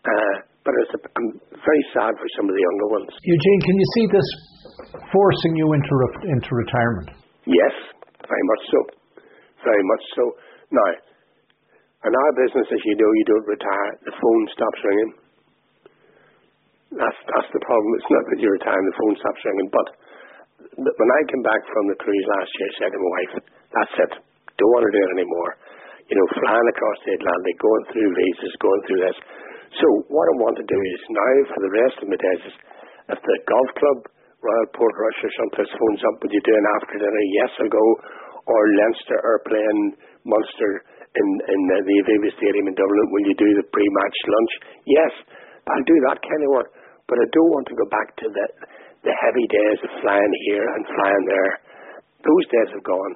Uh, 0.08 0.36
but 0.64 0.72
a, 0.72 0.84
I'm 1.20 1.30
very 1.52 1.84
sad 1.92 2.16
for 2.16 2.28
some 2.40 2.48
of 2.48 2.54
the 2.56 2.64
younger 2.64 2.88
ones. 2.96 3.12
Eugene, 3.28 3.60
can 3.68 3.76
you 3.76 3.88
see 4.00 4.06
this 4.08 4.28
forcing 5.12 5.54
you 5.60 5.68
into 5.76 5.94
re- 5.94 6.26
into 6.32 6.52
retirement? 6.56 7.10
Yes, 7.44 7.76
very 8.24 8.46
much 8.56 8.64
so. 8.72 8.80
Very 9.62 9.84
much 9.84 10.04
so. 10.16 10.24
Now, 10.72 10.90
in 12.06 12.14
our 12.14 12.32
business, 12.38 12.68
as 12.70 12.82
you 12.86 12.96
know, 12.98 13.12
you 13.18 13.26
don't 13.30 13.48
retire. 13.50 13.90
The 14.06 14.14
phone 14.14 14.44
stops 14.54 14.80
ringing. 14.86 15.12
That's 16.96 17.20
that's 17.34 17.50
the 17.52 17.62
problem. 17.66 17.90
It's 17.98 18.12
not 18.14 18.24
that 18.30 18.40
you 18.40 18.48
retire 18.48 18.78
the 18.78 18.98
phone 18.98 19.16
stops 19.20 19.42
ringing. 19.44 19.70
But 19.74 19.88
when 20.76 21.10
I 21.12 21.22
came 21.32 21.44
back 21.44 21.62
from 21.72 21.88
the 21.88 21.98
cruise 22.00 22.28
last 22.40 22.52
year, 22.60 22.68
I 22.68 22.76
said 22.80 22.92
to 22.92 23.00
my 23.00 23.12
wife, 23.16 23.34
"That's 23.72 23.96
it. 24.06 24.12
Don't 24.60 24.74
want 24.76 24.86
to 24.88 24.94
do 24.96 25.02
it 25.04 25.12
anymore." 25.20 25.52
You 26.06 26.16
know, 26.20 26.28
flying 26.38 26.70
across 26.70 27.00
the 27.02 27.14
Atlantic, 27.18 27.56
going 27.58 27.84
through 27.90 28.10
visas, 28.14 28.54
going 28.62 28.82
through 28.86 29.02
this. 29.10 29.18
So 29.82 29.88
what 30.14 30.30
I 30.30 30.34
want 30.38 30.56
to 30.62 30.68
do 30.68 30.80
is 30.94 31.02
now, 31.10 31.32
for 31.50 31.60
the 31.66 31.74
rest 31.82 31.98
of 32.00 32.08
my 32.08 32.20
days, 32.20 32.42
is 32.46 32.56
if 33.10 33.20
the 33.20 33.38
golf 33.50 33.70
club, 33.76 33.98
Royal 34.40 34.70
Portrush 34.78 35.20
or 35.26 35.32
something 35.42 35.66
phones 35.66 36.02
up, 36.06 36.16
would 36.22 36.32
you 36.32 36.44
do 36.46 36.54
an 36.54 36.68
after 36.78 36.96
dinner? 37.02 37.24
Yes, 37.42 37.52
I'll 37.58 37.74
go. 37.74 37.86
Or 38.46 38.62
Leinster 38.78 39.18
are 39.26 39.42
playing 39.50 39.98
Munster 40.22 40.72
in, 41.18 41.28
in 41.50 41.60
the, 41.66 41.78
the 41.82 41.96
Aviva 42.06 42.30
Stadium 42.38 42.70
in 42.70 42.76
Dublin. 42.78 43.10
Will 43.10 43.26
you 43.26 43.38
do 43.42 43.50
the 43.58 43.66
pre-match 43.74 44.18
lunch? 44.30 44.54
Yes, 44.86 45.14
I'll 45.66 45.88
do 45.90 45.98
that 46.14 46.22
kind 46.22 46.42
of 46.46 46.50
work. 46.54 46.70
But 47.10 47.18
I 47.22 47.28
don't 47.34 47.52
want 47.58 47.66
to 47.74 47.76
go 47.78 47.88
back 47.90 48.08
to 48.22 48.28
the 48.30 48.46
the 49.06 49.16
heavy 49.22 49.46
days 49.46 49.80
of 49.86 49.92
flying 50.02 50.34
here 50.50 50.66
and 50.66 50.82
flying 50.90 51.26
there. 51.30 51.54
Those 52.26 52.46
days 52.50 52.70
have 52.74 52.86
gone. 52.86 53.14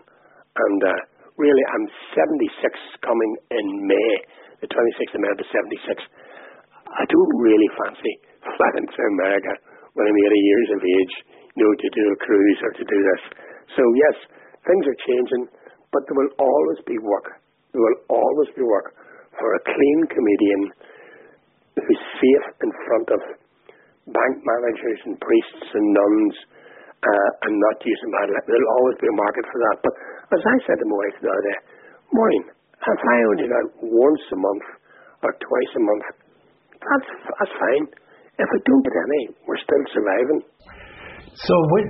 And 0.53 0.79
uh, 0.86 0.93
really, 1.41 1.65
I'm 1.74 1.88
76 2.13 3.01
coming 3.01 3.31
in 3.50 3.65
May, 3.89 4.12
the 4.62 4.69
26th 4.69 5.17
of 5.17 5.22
May, 5.25 5.34
the 5.34 5.50
76. 5.50 5.98
I 6.86 7.03
don't 7.10 7.34
really 7.41 7.69
fancy 7.74 8.13
flying 8.46 8.86
to 8.86 9.01
America 9.17 9.53
when 9.98 10.05
I'm 10.05 10.25
80 10.29 10.38
years 10.38 10.69
of 10.77 10.81
age, 10.86 11.13
you 11.58 11.62
know, 11.65 11.74
to 11.74 11.89
do 11.89 12.03
a 12.13 12.17
cruise 12.22 12.60
or 12.62 12.72
to 12.77 12.86
do 12.86 13.00
this. 13.01 13.24
So 13.74 13.81
yes, 13.81 14.15
things 14.69 14.86
are 14.86 15.05
changing, 15.10 15.43
but 15.89 16.05
there 16.05 16.17
will 16.17 16.34
always 16.38 16.81
be 16.86 16.98
work. 17.01 17.41
There 17.74 17.81
will 17.81 18.01
always 18.13 18.50
be 18.53 18.62
work 18.65 18.93
for 19.38 19.50
a 19.58 19.65
clean 19.65 20.00
comedian 20.10 20.62
who's 21.77 22.03
safe 22.22 22.46
in 22.62 22.72
front 22.86 23.08
of 23.15 23.19
bank 24.11 24.35
managers 24.43 24.99
and 25.07 25.15
priests 25.19 25.67
and 25.73 25.85
nuns 25.93 26.35
uh, 26.99 27.29
and 27.47 27.53
not 27.55 27.77
using 27.81 28.09
bad 28.11 28.27
language. 28.29 28.49
There'll 28.51 28.75
always 28.81 28.97
be 28.99 29.07
a 29.09 29.17
market 29.17 29.45
for 29.47 29.59
that. 29.69 29.77
But 29.85 29.93
as 30.35 30.41
I 30.43 30.55
said 30.67 30.77
to 30.81 30.85
my 30.89 30.97
wife 30.99 31.15
the 31.23 31.29
other 31.31 31.45
day, 31.47 31.59
Maureen, 32.11 32.45
if 32.49 32.99
I 33.05 33.17
only 33.29 33.47
got 33.47 33.65
once 33.85 34.23
a 34.33 34.39
month 34.39 34.65
or 35.23 35.31
twice 35.35 35.71
a 35.75 35.83
month, 35.83 36.05
that's, 36.79 37.09
that's 37.27 37.55
fine. 37.59 37.85
If 38.39 38.47
we 38.55 38.59
don't 38.63 38.83
get 38.87 38.95
any, 38.95 39.23
we're 39.45 39.59
still 39.59 39.83
surviving. 39.91 40.41
So 41.39 41.53
when, 41.75 41.85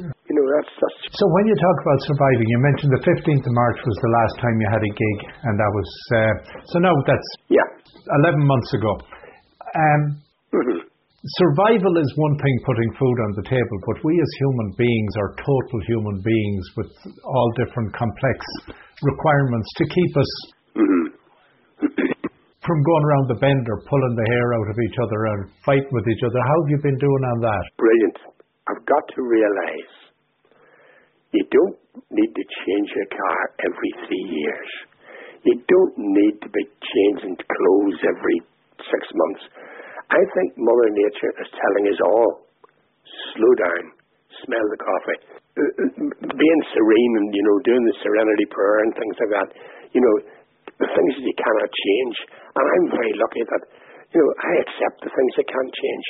You 0.00 0.34
know, 0.34 0.46
that's, 0.58 0.72
that's 0.78 0.98
so 1.14 1.24
when 1.30 1.44
you 1.46 1.54
talk 1.58 1.76
about 1.82 2.00
surviving, 2.10 2.46
you 2.48 2.58
mentioned 2.62 2.90
the 2.94 3.04
15th 3.06 3.44
of 3.46 3.54
March 3.54 3.78
was 3.86 3.96
the 4.02 4.12
last 4.22 4.34
time 4.42 4.54
you 4.58 4.68
had 4.70 4.82
a 4.82 4.92
gig, 4.94 5.18
and 5.46 5.54
that 5.58 5.70
was 5.74 5.88
uh, 6.14 6.32
so 6.70 6.76
now 6.82 6.94
that's 7.06 7.28
yeah. 7.50 7.66
11 8.26 8.38
months 8.46 8.70
ago. 8.74 8.92
Um, 9.74 10.02
Mhm. 10.50 10.89
Survival 11.24 11.94
is 12.00 12.08
one 12.16 12.36
thing, 12.40 12.56
putting 12.64 12.90
food 12.96 13.18
on 13.28 13.32
the 13.36 13.46
table, 13.48 13.78
but 13.84 14.00
we 14.04 14.16
as 14.16 14.32
human 14.40 14.68
beings 14.76 15.12
are 15.20 15.36
total 15.36 15.78
human 15.86 16.18
beings 16.24 16.64
with 16.76 16.90
all 17.24 17.48
different 17.60 17.92
complex 17.92 18.38
requirements 19.02 19.68
to 19.76 19.84
keep 19.84 20.12
us 20.16 20.32
Mhm. 20.76 21.04
from 22.64 22.82
going 22.82 23.04
around 23.04 23.26
the 23.28 23.40
bend 23.40 23.68
or 23.68 23.80
pulling 23.88 24.16
the 24.16 24.28
hair 24.32 24.54
out 24.54 24.68
of 24.68 24.78
each 24.78 24.98
other 25.00 25.26
and 25.26 25.50
fighting 25.64 25.92
with 25.92 26.08
each 26.08 26.22
other. 26.24 26.38
How 26.40 26.56
have 26.62 26.70
you 26.70 26.78
been 26.78 26.98
doing 26.98 27.24
on 27.24 27.40
that? 27.40 27.64
Brilliant. 27.76 28.18
I've 28.68 28.84
got 28.86 29.08
to 29.08 29.22
realize 29.22 29.92
you 31.32 31.44
don't 31.50 31.78
need 32.10 32.34
to 32.34 32.44
change 32.64 32.92
your 32.94 33.06
car 33.06 33.38
every 33.60 33.92
three 34.06 34.26
years. 34.40 34.70
You 35.44 35.56
don't 35.68 35.98
need 35.98 36.40
to 36.42 36.48
be 36.48 36.64
changing 36.80 37.36
clothes 37.36 37.98
every 38.04 38.40
six 38.78 39.08
months. 39.14 39.48
I 40.10 40.22
think 40.34 40.58
Mother 40.58 40.90
Nature 40.90 41.32
is 41.38 41.48
telling 41.54 41.84
us 41.86 42.00
all, 42.02 42.28
slow 43.34 43.52
down, 43.62 43.82
smell 44.42 44.66
the 44.74 44.80
coffee. 44.82 45.18
Uh, 45.54 45.62
uh, 45.62 45.90
Being 46.34 46.62
serene 46.74 47.14
and, 47.22 47.28
you 47.30 47.44
know, 47.46 47.56
doing 47.62 47.84
the 47.86 47.96
serenity 48.02 48.46
prayer 48.50 48.86
and 48.86 48.90
things 48.98 49.16
like 49.22 49.32
that, 49.38 49.48
you 49.94 50.02
know, 50.02 50.14
the 50.66 50.90
things 50.90 51.12
that 51.14 51.26
you 51.26 51.36
cannot 51.38 51.70
change. 51.70 52.16
And 52.54 52.64
I'm 52.64 52.86
very 52.90 53.14
lucky 53.18 53.42
that, 53.54 53.62
you 54.10 54.18
know, 54.18 54.30
I 54.30 54.52
accept 54.66 54.98
the 55.06 55.12
things 55.14 55.32
that 55.38 55.46
can't 55.46 55.74
change. 55.74 56.06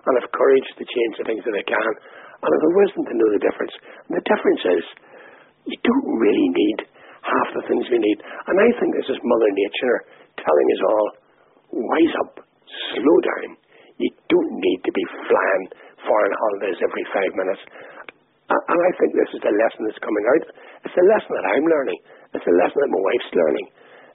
And 0.00 0.16
have 0.16 0.32
courage 0.32 0.68
to 0.80 0.84
change 0.86 1.14
the 1.20 1.26
things 1.28 1.44
that 1.44 1.56
I 1.58 1.64
can. 1.66 1.92
And 2.40 2.48
have 2.48 2.64
the 2.64 2.76
wisdom 2.82 3.02
to 3.04 3.14
know 3.18 3.30
the 3.34 3.42
difference. 3.44 3.74
And 4.08 4.14
the 4.16 4.24
difference 4.24 4.62
is, 4.78 4.84
you 5.68 5.78
don't 5.84 6.08
really 6.18 6.48
need 6.54 6.78
half 7.20 7.48
the 7.52 7.64
things 7.68 7.84
we 7.92 8.00
need. 8.00 8.18
And 8.22 8.56
I 8.56 8.68
think 8.80 8.96
this 8.96 9.10
is 9.12 9.18
Mother 9.20 9.50
Nature 9.52 9.96
telling 10.40 10.68
us 10.72 10.82
all, 10.88 11.06
wise 11.84 12.14
up, 12.24 12.32
slow 12.94 13.18
down. 13.22 13.50
You 14.00 14.10
don't 14.32 14.54
need 14.56 14.80
to 14.86 14.92
be 14.92 15.04
flying 15.28 15.64
foreign 16.06 16.34
holidays 16.34 16.78
every 16.80 17.04
five 17.12 17.32
minutes. 17.36 17.62
And 18.50 18.78
I 18.82 18.90
think 18.98 19.10
this 19.14 19.30
is 19.30 19.42
the 19.46 19.54
lesson 19.54 19.86
that's 19.86 20.02
coming 20.02 20.26
out. 20.26 20.44
It's 20.82 20.98
a 20.98 21.06
lesson 21.06 21.32
that 21.38 21.46
I'm 21.54 21.66
learning. 21.70 22.00
It's 22.34 22.48
a 22.50 22.56
lesson 22.58 22.78
that 22.82 22.90
my 22.90 23.02
wife's 23.02 23.32
learning. 23.34 23.66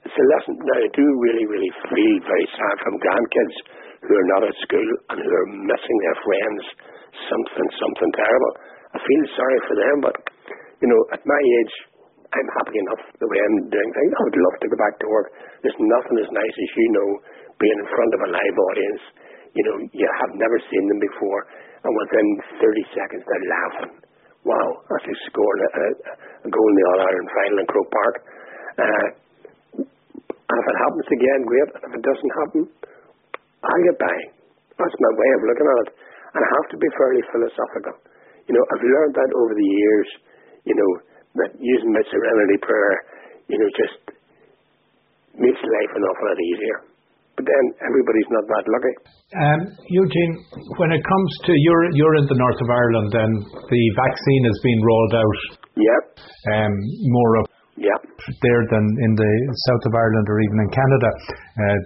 It's 0.04 0.18
a 0.18 0.26
lesson 0.36 0.52
that 0.60 0.78
I 0.84 0.88
do 0.92 1.06
really, 1.24 1.46
really 1.48 1.72
feel 1.88 2.16
very 2.20 2.48
sad 2.52 2.76
from 2.84 3.00
grandkids 3.00 3.56
who 4.04 4.12
are 4.12 4.30
not 4.36 4.44
at 4.44 4.54
school 4.60 4.90
and 5.10 5.18
who 5.18 5.30
are 5.32 5.48
missing 5.66 5.98
their 6.04 6.18
friends. 6.20 6.62
Something, 7.16 7.68
something 7.80 8.12
terrible. 8.12 8.52
I 8.92 8.98
feel 9.00 9.24
sorry 9.40 9.60
for 9.64 9.76
them, 9.80 9.96
but, 10.04 10.16
you 10.84 10.88
know, 10.92 11.00
at 11.16 11.24
my 11.24 11.40
age, 11.40 11.74
I'm 12.28 12.50
happy 12.60 12.76
enough 12.76 13.02
the 13.16 13.28
way 13.32 13.38
I'm 13.40 13.72
doing 13.72 13.90
things. 13.96 14.10
I 14.12 14.22
would 14.28 14.36
love 14.36 14.56
to 14.60 14.68
go 14.68 14.76
back 14.76 14.94
to 15.00 15.08
work. 15.08 15.32
There's 15.64 15.80
nothing 15.80 16.16
as 16.20 16.28
nice 16.28 16.56
as 16.60 16.70
you 16.76 16.86
know 16.92 17.10
being 17.60 17.78
in 17.80 17.88
front 17.88 18.12
of 18.16 18.20
a 18.26 18.30
live 18.32 18.56
audience. 18.72 19.02
You 19.56 19.62
know, 19.64 19.76
you 19.88 20.08
have 20.20 20.32
never 20.36 20.58
seen 20.68 20.84
them 20.88 21.00
before, 21.00 21.42
and 21.80 21.92
within 21.92 22.26
30 22.60 22.96
seconds 22.96 23.22
they're 23.24 23.48
laughing. 23.48 23.92
Wow, 24.46 24.68
that's 24.86 25.06
like 25.08 25.22
scoring 25.26 25.62
a, 25.66 25.86
a, 26.46 26.48
goal 26.52 26.68
in 26.70 26.76
the 26.78 26.86
All 26.86 27.00
Ireland 27.02 27.30
final 27.34 27.58
in 27.58 27.66
Croke 27.66 27.90
Park. 27.90 28.14
Uh, 28.78 29.06
and 29.82 30.56
if 30.62 30.66
it 30.70 30.78
happens 30.78 31.08
again, 31.10 31.40
great. 31.50 31.68
If 31.82 31.92
it 31.98 32.04
doesn't 32.06 32.34
happen, 32.38 32.62
I'll 33.66 33.84
get 33.90 33.98
by. 33.98 34.16
That's 34.78 34.98
my 35.02 35.12
way 35.18 35.30
of 35.34 35.42
looking 35.50 35.66
at 35.66 35.78
it. 35.82 35.90
And 36.36 36.40
I 36.44 36.48
have 36.62 36.68
to 36.70 36.78
be 36.78 36.88
fairly 36.94 37.22
philosophical. 37.34 37.96
You 38.46 38.54
know, 38.54 38.62
I've 38.62 38.86
learned 38.86 39.14
that 39.18 39.30
over 39.34 39.52
the 39.58 39.66
years, 39.66 40.08
you 40.62 40.76
know, 40.78 40.90
that 41.42 41.50
using 41.58 41.90
my 41.90 42.04
serenity 42.06 42.58
prayer, 42.62 42.94
you 43.50 43.58
know, 43.58 43.68
just 43.74 43.98
makes 45.34 45.58
life 45.58 45.92
an 45.98 46.02
awful 46.06 46.26
lot 46.30 46.38
easier. 46.38 46.78
But 47.36 47.44
then 47.44 47.64
everybody's 47.84 48.30
not 48.32 48.44
that 48.48 48.64
lucky. 48.64 48.94
Um, 49.36 49.60
Eugene, 49.92 50.34
when 50.80 50.88
it 50.88 51.04
comes 51.04 51.30
to 51.44 51.52
you're 51.52 51.92
you're 51.92 52.16
in 52.16 52.26
the 52.32 52.38
north 52.40 52.60
of 52.64 52.68
Ireland 52.72 53.12
and 53.12 53.32
the 53.44 53.82
vaccine 53.92 54.42
is 54.48 54.58
being 54.64 54.80
rolled 54.80 55.14
out 55.20 55.38
Yep, 55.76 56.02
um, 56.56 56.72
more 57.12 57.32
up 57.44 57.48
yep. 57.76 58.00
there 58.40 58.62
than 58.72 58.84
in 59.04 59.12
the 59.12 59.32
south 59.68 59.84
of 59.84 59.92
Ireland 59.92 60.26
or 60.32 60.40
even 60.40 60.56
in 60.64 60.70
Canada. 60.72 61.10
Uh, 61.60 61.78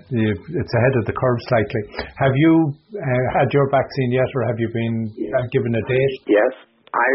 it's 0.55 0.75
ahead 0.79 0.95
of 1.03 1.05
the 1.11 1.17
curve 1.19 1.41
slightly. 1.51 1.83
Have 2.15 2.35
you 2.39 2.71
uh, 2.95 3.25
had 3.35 3.51
your 3.51 3.67
vaccine 3.75 4.15
yet, 4.15 4.31
or 4.39 4.47
have 4.47 4.59
you 4.63 4.71
been 4.71 4.97
uh, 5.11 5.51
given 5.51 5.75
a 5.75 5.83
date? 5.91 6.15
Yes, 6.31 6.55
I. 6.95 7.09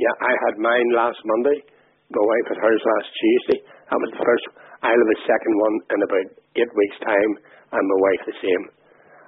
Yeah, 0.00 0.16
I 0.24 0.32
had 0.48 0.56
mine 0.56 0.88
last 0.96 1.20
Monday. 1.28 1.60
My 2.08 2.24
wife 2.24 2.46
had 2.56 2.58
hers 2.64 2.80
last 2.80 3.08
Tuesday. 3.12 3.60
That 3.92 4.00
was 4.00 4.10
the 4.16 4.24
first. 4.24 4.44
I'll 4.80 4.96
have 4.96 5.12
a 5.12 5.20
second 5.28 5.54
one 5.60 5.76
in 5.92 6.00
about 6.08 6.28
eight 6.58 6.72
weeks' 6.74 7.00
time, 7.02 7.32
and 7.74 7.82
my 7.84 7.98
wife 8.00 8.22
the 8.26 8.36
same. 8.40 8.64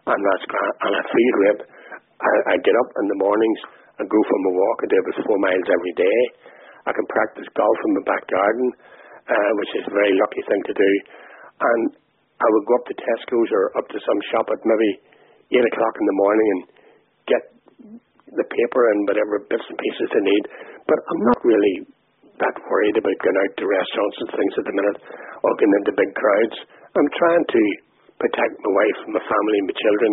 And 0.09 0.19
that's. 0.19 0.45
And 0.49 0.93
I 0.99 1.03
feel 1.07 1.33
great. 1.39 1.61
I, 2.23 2.33
I 2.51 2.55
get 2.63 2.75
up 2.75 2.91
in 3.03 3.07
the 3.11 3.19
mornings 3.23 3.61
and 3.99 4.07
go 4.11 4.21
for 4.27 4.39
my 4.47 4.53
walk. 4.55 4.79
I 4.83 4.87
do 4.91 4.99
about 4.99 5.27
four 5.27 5.39
miles 5.43 5.69
every 5.71 5.95
day. 5.95 6.19
I 6.87 6.91
can 6.91 7.07
practice 7.07 7.47
golf 7.55 7.79
in 7.87 7.95
my 7.95 8.05
back 8.07 8.25
garden, 8.27 8.67
uh, 9.31 9.51
which 9.63 9.73
is 9.79 9.87
a 9.87 9.95
very 9.95 10.15
lucky 10.19 10.43
thing 10.51 10.63
to 10.67 10.75
do. 10.75 10.91
And 11.63 11.83
I 12.43 12.47
would 12.51 12.67
go 12.67 12.75
up 12.83 12.87
to 12.91 12.97
Tesco's 12.99 13.51
or 13.55 13.65
up 13.79 13.87
to 13.87 13.99
some 14.03 14.21
shop 14.35 14.51
at 14.51 14.59
maybe 14.67 14.91
eight 15.55 15.67
o'clock 15.71 15.95
in 15.95 16.07
the 16.11 16.19
morning 16.19 16.49
and 16.51 16.63
get 17.31 17.43
the 18.35 18.47
paper 18.49 18.83
and 18.91 19.07
whatever 19.07 19.47
bits 19.47 19.67
and 19.71 19.79
pieces 19.79 20.09
they 20.11 20.25
need. 20.27 20.45
But 20.91 20.99
I'm 20.99 21.23
not 21.23 21.39
really 21.47 21.87
that 22.43 22.57
worried 22.67 22.99
about 22.99 23.23
going 23.23 23.39
out 23.39 23.53
to 23.55 23.65
restaurants 23.71 24.19
and 24.19 24.31
things 24.35 24.55
at 24.59 24.67
the 24.67 24.75
minute 24.75 24.99
or 25.47 25.51
getting 25.63 25.79
into 25.79 25.95
big 25.95 26.11
crowds. 26.19 26.59
I'm 26.93 27.11
trying 27.17 27.47
to 27.49 27.63
protect 28.21 28.55
my 28.63 28.73
wife, 28.73 28.99
my 29.09 29.23
family, 29.25 29.57
and 29.65 29.69
my 29.69 29.77
children. 29.77 30.13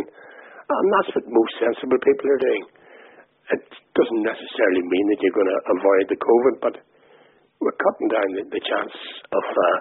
And 0.69 0.85
that's 0.95 1.11
what 1.17 1.25
most 1.27 1.53
sensible 1.59 1.99
people 2.01 2.27
are 2.29 2.41
doing. 2.41 2.63
It 3.49 3.63
doesn't 3.97 4.23
necessarily 4.23 4.83
mean 4.85 5.05
that 5.09 5.19
you're 5.19 5.37
going 5.37 5.49
to 5.49 5.61
avoid 5.73 6.05
the 6.07 6.19
COVID, 6.21 6.55
but 6.61 6.75
we're 7.59 7.75
cutting 7.75 8.09
down 8.13 8.29
the, 8.37 8.43
the 8.53 8.61
chance 8.61 8.95
of 9.33 9.43
uh, 9.43 9.77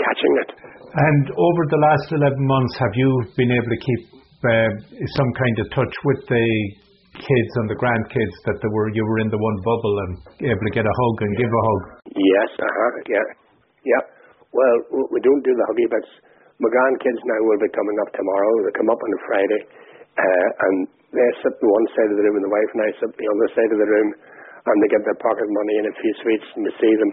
catching 0.00 0.34
it. 0.42 0.50
And 0.88 1.24
over 1.30 1.62
the 1.68 1.80
last 1.80 2.06
11 2.10 2.40
months, 2.40 2.74
have 2.80 2.94
you 2.96 3.10
been 3.36 3.52
able 3.52 3.70
to 3.70 3.80
keep 3.84 4.02
uh, 4.42 4.70
some 5.20 5.30
kind 5.36 5.56
of 5.60 5.66
touch 5.76 5.94
with 6.08 6.20
the 6.26 6.46
kids 7.18 7.52
and 7.60 7.66
the 7.68 7.78
grandkids 7.78 8.36
that 8.46 8.56
they 8.62 8.70
were 8.70 8.88
you 8.94 9.04
were 9.04 9.20
in 9.20 9.28
the 9.28 9.38
one 9.38 9.58
bubble 9.66 9.94
and 10.08 10.12
able 10.48 10.64
to 10.64 10.74
get 10.74 10.86
a 10.86 10.94
hug 10.94 11.16
and 11.22 11.32
give 11.36 11.50
a 11.50 11.62
hug? 11.62 11.82
Yes, 12.14 12.50
uh-huh, 12.56 12.94
yeah, 13.10 13.26
yeah. 13.84 14.02
Well, 14.52 14.76
we 15.12 15.20
don't 15.20 15.44
do 15.44 15.52
the 15.52 15.66
huggy 15.68 15.88
bits. 15.92 16.08
My 16.58 16.72
grandkids 16.72 17.22
now 17.22 17.40
will 17.44 17.60
be 17.60 17.70
coming 17.70 17.98
up 18.02 18.10
tomorrow. 18.16 18.52
They 18.64 18.74
come 18.74 18.90
up 18.90 18.98
on 18.98 19.10
a 19.14 19.20
Friday, 19.28 19.62
uh, 20.18 20.48
and 20.66 20.76
they 21.12 21.28
sit 21.44 21.54
on 21.60 21.68
one 21.68 21.86
side 21.94 22.10
of 22.10 22.16
the 22.18 22.24
room, 22.24 22.36
and 22.40 22.46
the 22.48 22.54
wife 22.54 22.70
and 22.74 22.82
I 22.82 22.90
sit 22.98 23.12
on 23.12 23.18
the 23.20 23.30
other 23.30 23.48
side 23.54 23.72
of 23.76 23.78
the 23.78 23.90
room, 23.92 24.08
and 24.10 24.76
they 24.82 24.90
get 24.90 25.04
their 25.04 25.20
pocket 25.22 25.46
money 25.46 25.74
and 25.84 25.88
a 25.92 26.00
few 26.00 26.12
sweets, 26.24 26.48
and 26.56 26.64
we 26.66 26.72
see 26.80 26.94
them. 26.98 27.12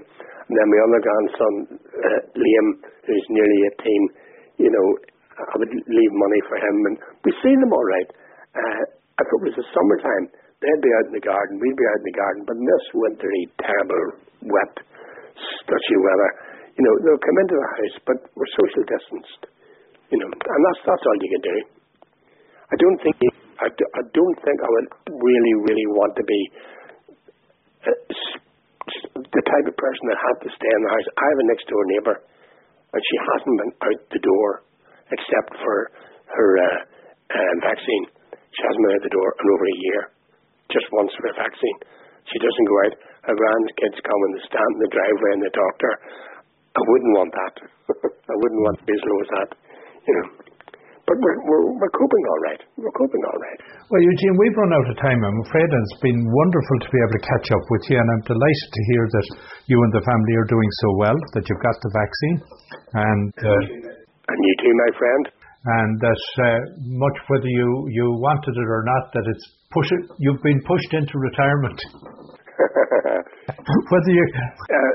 And 0.50 0.54
then 0.58 0.68
my 0.72 0.80
other 0.88 1.02
grandson, 1.04 1.54
uh, 1.78 2.20
Liam, 2.40 2.68
who's 3.06 3.28
nearly 3.30 3.60
18, 4.62 4.66
you 4.66 4.72
know, 4.72 4.88
I 5.36 5.56
would 5.60 5.74
leave 5.76 6.14
money 6.16 6.42
for 6.48 6.58
him, 6.58 6.76
and 6.90 6.96
we 7.28 7.32
see 7.44 7.56
them 7.60 7.72
all 7.76 7.86
right. 7.86 8.10
Uh, 8.56 8.82
if 9.20 9.28
it 9.28 9.42
was 9.44 9.56
the 9.60 9.68
summertime, 9.76 10.26
they'd 10.64 10.84
be 10.86 10.92
out 10.98 11.08
in 11.12 11.16
the 11.20 11.26
garden, 11.26 11.60
we'd 11.60 11.76
be 11.76 11.88
out 11.92 12.02
in 12.02 12.08
the 12.08 12.18
garden, 12.18 12.42
but 12.48 12.56
in 12.58 12.66
this 12.66 12.86
wintry, 12.96 13.40
terrible, 13.60 14.04
wet, 14.48 14.74
stretchy 15.36 15.98
weather, 16.00 16.32
you 16.76 16.84
know, 16.84 16.94
they'll 17.08 17.24
come 17.24 17.40
into 17.40 17.56
the 17.56 17.70
house, 17.80 17.96
but 18.04 18.18
we're 18.36 18.52
social 18.60 18.84
distanced, 18.84 19.42
you 20.12 20.20
know, 20.20 20.28
and 20.28 20.62
that's 20.68 20.82
that's 20.84 21.04
all 21.08 21.18
you 21.24 21.32
can 21.32 21.44
do. 21.44 21.58
I 22.68 22.76
don't 22.76 23.00
think 23.00 23.16
I, 23.56 23.68
do, 23.72 23.84
I 23.96 24.04
don't 24.12 24.38
think 24.44 24.58
I 24.60 24.70
would 24.70 24.90
really 25.16 25.56
really 25.64 25.88
want 25.96 26.14
to 26.20 26.26
be 26.28 26.42
uh, 27.88 28.00
the 29.16 29.44
type 29.48 29.66
of 29.72 29.76
person 29.80 30.04
that 30.12 30.20
had 30.20 30.38
to 30.44 30.50
stay 30.52 30.72
in 30.76 30.82
the 30.84 30.92
house. 30.92 31.08
I 31.16 31.26
have 31.32 31.40
a 31.40 31.48
next 31.48 31.66
door 31.72 31.84
neighbour, 31.96 32.18
and 32.92 33.02
she 33.02 33.18
hasn't 33.24 33.56
been 33.56 33.74
out 33.80 34.02
the 34.12 34.24
door 34.24 34.50
except 35.16 35.52
for 35.64 35.78
her 36.36 36.50
uh, 36.60 36.80
uh, 37.32 37.54
vaccine. 37.64 38.06
She 38.36 38.62
hasn't 38.68 38.84
been 38.84 38.96
out 39.00 39.06
the 39.08 39.16
door 39.16 39.30
in 39.32 39.48
over 39.48 39.66
a 39.66 39.78
year, 39.80 40.02
just 40.76 40.88
once 40.92 41.12
for 41.16 41.32
a 41.32 41.36
vaccine. 41.40 41.78
She 42.28 42.38
doesn't 42.42 42.68
go 42.68 42.78
out. 42.90 42.96
Her 43.30 43.36
grandkids 43.38 44.00
come 44.02 44.22
and 44.28 44.34
they 44.38 44.44
stand 44.50 44.72
in 44.76 44.82
the 44.82 44.92
driveway 44.92 45.32
and 45.38 45.44
to 45.46 45.86
her. 45.88 45.96
I 46.76 46.82
wouldn't 46.84 47.14
want 47.16 47.32
that. 47.32 47.56
I 48.32 48.36
wouldn't 48.36 48.62
want 48.68 48.76
to 48.80 48.86
be 48.86 48.94
as 48.94 49.04
low 49.08 49.18
as 49.24 49.30
that, 49.40 49.50
you 50.04 50.14
know. 50.20 50.28
But 51.06 51.22
we're, 51.22 51.38
we're, 51.46 51.66
we're 51.78 51.94
coping 51.94 52.24
all 52.26 52.42
right. 52.50 52.62
We're 52.82 52.98
coping 52.98 53.22
all 53.30 53.38
right. 53.38 53.60
Well, 53.94 54.02
Eugene, 54.02 54.36
we've 54.42 54.58
run 54.58 54.74
out 54.74 54.90
of 54.90 54.98
time, 54.98 55.22
I'm 55.22 55.42
afraid, 55.46 55.70
and 55.70 55.82
it's 55.86 56.02
been 56.02 56.18
wonderful 56.18 56.78
to 56.82 56.90
be 56.90 56.98
able 56.98 57.16
to 57.22 57.24
catch 57.30 57.48
up 57.54 57.66
with 57.70 57.84
you. 57.94 57.98
And 58.02 58.10
I'm 58.10 58.26
delighted 58.26 58.70
to 58.74 58.82
hear 58.90 59.04
that 59.06 59.28
you 59.70 59.78
and 59.86 59.92
the 59.94 60.02
family 60.02 60.34
are 60.34 60.50
doing 60.50 60.72
so 60.82 60.90
well, 60.98 61.18
that 61.38 61.46
you've 61.46 61.62
got 61.62 61.78
the 61.78 61.92
vaccine. 61.94 62.38
And, 62.98 63.34
uh, 63.38 63.62
and 64.34 64.40
you 64.42 64.54
too, 64.66 64.74
my 64.74 64.92
friend. 64.98 65.24
And 65.66 65.92
that 66.02 66.24
uh, 66.42 66.60
much 66.90 67.18
whether 67.30 67.50
you, 67.54 67.70
you 67.94 68.06
wanted 68.18 68.58
it 68.58 68.66
or 68.66 68.82
not, 68.90 69.14
that 69.14 69.26
it's 69.30 69.46
push 69.70 69.90
it, 70.02 70.10
you've 70.18 70.42
been 70.42 70.62
pushed 70.66 70.94
into 70.94 71.14
retirement. 71.22 71.80
whether 73.92 74.12
you 74.12 74.26
uh, 74.32 74.94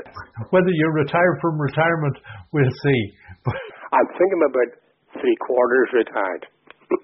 whether 0.49 0.73
you 0.73 0.87
retire 0.93 1.37
from 1.41 1.61
retirement, 1.61 2.17
we'll 2.53 2.75
see. 2.83 3.01
I'm 3.95 4.09
thinking 4.17 4.43
about 4.49 4.69
three 5.21 5.37
quarters 5.45 5.89
retired. 5.93 6.43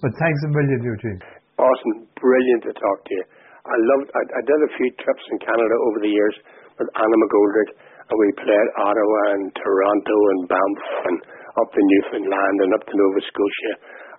but 0.00 0.12
thanks 0.16 0.40
a 0.46 0.50
million, 0.56 0.80
Eugene. 0.80 1.20
Austin, 1.60 2.08
brilliant 2.16 2.62
to 2.64 2.72
talk 2.72 2.98
to 3.04 3.12
you. 3.12 3.24
I 3.68 3.76
loved. 3.76 4.08
I, 4.16 4.22
I 4.24 4.42
did 4.48 4.60
a 4.64 4.70
few 4.80 4.88
trips 5.04 5.24
in 5.36 5.38
Canada 5.44 5.76
over 5.90 6.00
the 6.00 6.08
years 6.08 6.36
with 6.80 6.88
Anna 6.96 7.16
McGoldrick, 7.20 7.70
and 8.08 8.16
we 8.16 8.28
played 8.40 8.68
Ottawa 8.80 9.20
and 9.36 9.52
Toronto 9.52 10.16
and 10.32 10.40
Banff 10.48 10.80
and 11.12 11.16
up 11.60 11.68
to 11.68 11.80
Newfoundland 11.82 12.56
and 12.64 12.70
up 12.72 12.84
to 12.88 12.94
Nova 12.96 13.20
Scotia, 13.20 13.72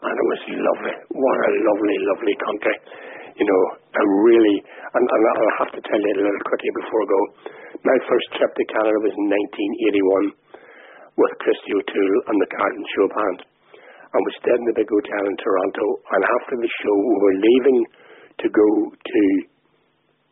and 0.05 0.13
it 0.13 0.27
was 0.29 0.41
lovely. 0.61 0.95
What 1.09 1.37
a 1.41 1.51
lovely, 1.65 1.97
lovely 2.05 2.35
country 2.37 2.77
you 3.41 3.47
know, 3.49 3.63
I 3.97 4.01
really, 4.21 4.57
and, 4.69 5.01
and 5.01 5.21
I'll 5.25 5.57
have 5.65 5.73
to 5.73 5.81
tell 5.81 5.97
you 5.97 6.13
a 6.13 6.17
little 6.21 6.45
quickly 6.45 6.71
before 6.77 7.01
I 7.01 7.07
go. 7.09 7.21
My 7.81 7.97
first 8.05 8.27
trip 8.37 8.53
to 8.53 8.65
Canada 8.69 9.01
was 9.01 9.17
in 9.17 9.25
1981 10.37 11.17
with 11.17 11.33
Christy 11.41 11.73
O'Toole 11.73 12.21
and 12.29 12.37
the 12.37 12.49
Carlton 12.53 12.85
Show 12.93 13.07
Band. 13.09 13.39
And 14.13 14.21
we 14.21 14.31
stayed 14.37 14.61
in 14.61 14.67
the 14.69 14.77
big 14.77 14.85
hotel 14.85 15.23
in 15.25 15.35
Toronto. 15.41 15.85
And 16.13 16.21
after 16.21 16.55
the 16.61 16.69
show, 16.85 16.95
we 17.01 17.15
were 17.17 17.37
leaving 17.41 17.79
to 18.45 18.47
go 18.53 18.69
to 18.93 19.21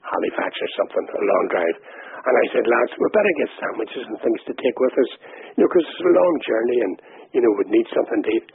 Halifax 0.06 0.52
or 0.54 0.72
something, 0.78 1.06
a 1.10 1.24
long 1.26 1.46
drive. 1.50 1.78
And 2.30 2.34
I 2.38 2.46
said, 2.54 2.62
lads, 2.62 2.94
we 2.94 3.10
better 3.10 3.36
get 3.42 3.50
sandwiches 3.58 4.06
and 4.06 4.18
things 4.22 4.42
to 4.46 4.54
take 4.54 4.78
with 4.78 4.96
us, 5.02 5.12
you 5.58 5.66
know, 5.66 5.70
because 5.72 5.88
it's 5.90 6.06
a 6.06 6.14
long 6.14 6.36
journey 6.46 6.80
and, 6.86 6.94
you 7.34 7.42
know, 7.42 7.52
we'd 7.58 7.74
need 7.74 7.90
something 7.90 8.22
to 8.22 8.32
eat. 8.38 8.48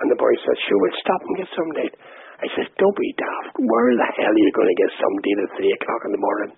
And 0.00 0.08
the 0.08 0.16
boy 0.16 0.32
said, 0.40 0.56
sure, 0.56 0.80
we'll 0.80 1.02
stop 1.04 1.20
and 1.20 1.36
get 1.36 1.50
something 1.52 1.76
to 1.76 1.84
eat. 1.92 1.96
I 2.44 2.46
said, 2.52 2.68
don't 2.76 2.92
be 3.00 3.08
daft. 3.16 3.56
Where 3.56 3.88
the 3.96 4.08
hell 4.20 4.28
are 4.36 4.44
you 4.44 4.52
going 4.52 4.68
to 4.68 4.76
get 4.84 4.92
some 5.00 5.14
date 5.24 5.40
at 5.48 5.50
3 5.56 5.76
o'clock 5.80 6.02
in 6.04 6.12
the 6.12 6.20
morning? 6.20 6.50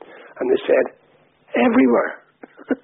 And 0.42 0.44
they 0.50 0.60
said, 0.66 0.84
everywhere. 1.62 2.10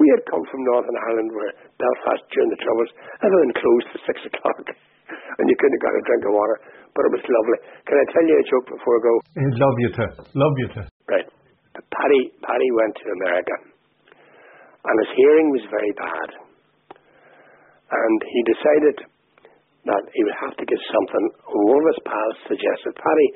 we 0.00 0.06
had 0.12 0.20
come 0.28 0.44
from 0.44 0.60
Northern 0.68 1.00
Ireland 1.08 1.32
where 1.32 1.52
Belfast 1.80 2.22
during 2.36 2.52
the 2.52 2.60
Troubles, 2.60 2.92
everything 3.24 3.56
closed 3.56 3.88
at 3.96 4.00
6 4.20 4.28
o'clock. 4.36 4.64
and 4.68 5.44
you 5.48 5.56
couldn't 5.56 5.80
have 5.80 5.86
got 5.88 5.96
a 5.96 6.02
drink 6.04 6.22
of 6.28 6.32
water. 6.36 6.56
But 6.92 7.08
it 7.08 7.12
was 7.16 7.24
lovely. 7.24 7.58
Can 7.88 7.96
I 7.96 8.04
tell 8.12 8.24
you 8.28 8.36
a 8.36 8.44
joke 8.52 8.66
before 8.72 8.94
I 8.96 9.00
go? 9.00 9.14
Love 9.56 9.76
you 9.80 9.90
to. 9.96 10.04
Love 10.36 10.54
you 10.60 10.68
to. 10.76 10.82
Right. 11.08 11.28
Paddy, 11.72 12.22
Paddy 12.44 12.68
went 12.72 12.92
to 13.00 13.06
America. 13.16 13.54
And 14.84 14.94
his 15.04 15.12
hearing 15.16 15.48
was 15.56 15.64
very 15.72 15.92
bad. 15.96 16.28
And 17.96 18.18
he 18.28 18.40
decided 18.48 18.96
that 19.86 20.02
he 20.12 20.20
would 20.26 20.38
have 20.42 20.54
to 20.58 20.66
get 20.66 20.80
something. 20.90 21.24
One 21.46 21.82
of 21.82 21.90
his 21.94 22.02
pals 22.02 22.36
suggested, 22.50 22.92
Paddy, 22.98 23.28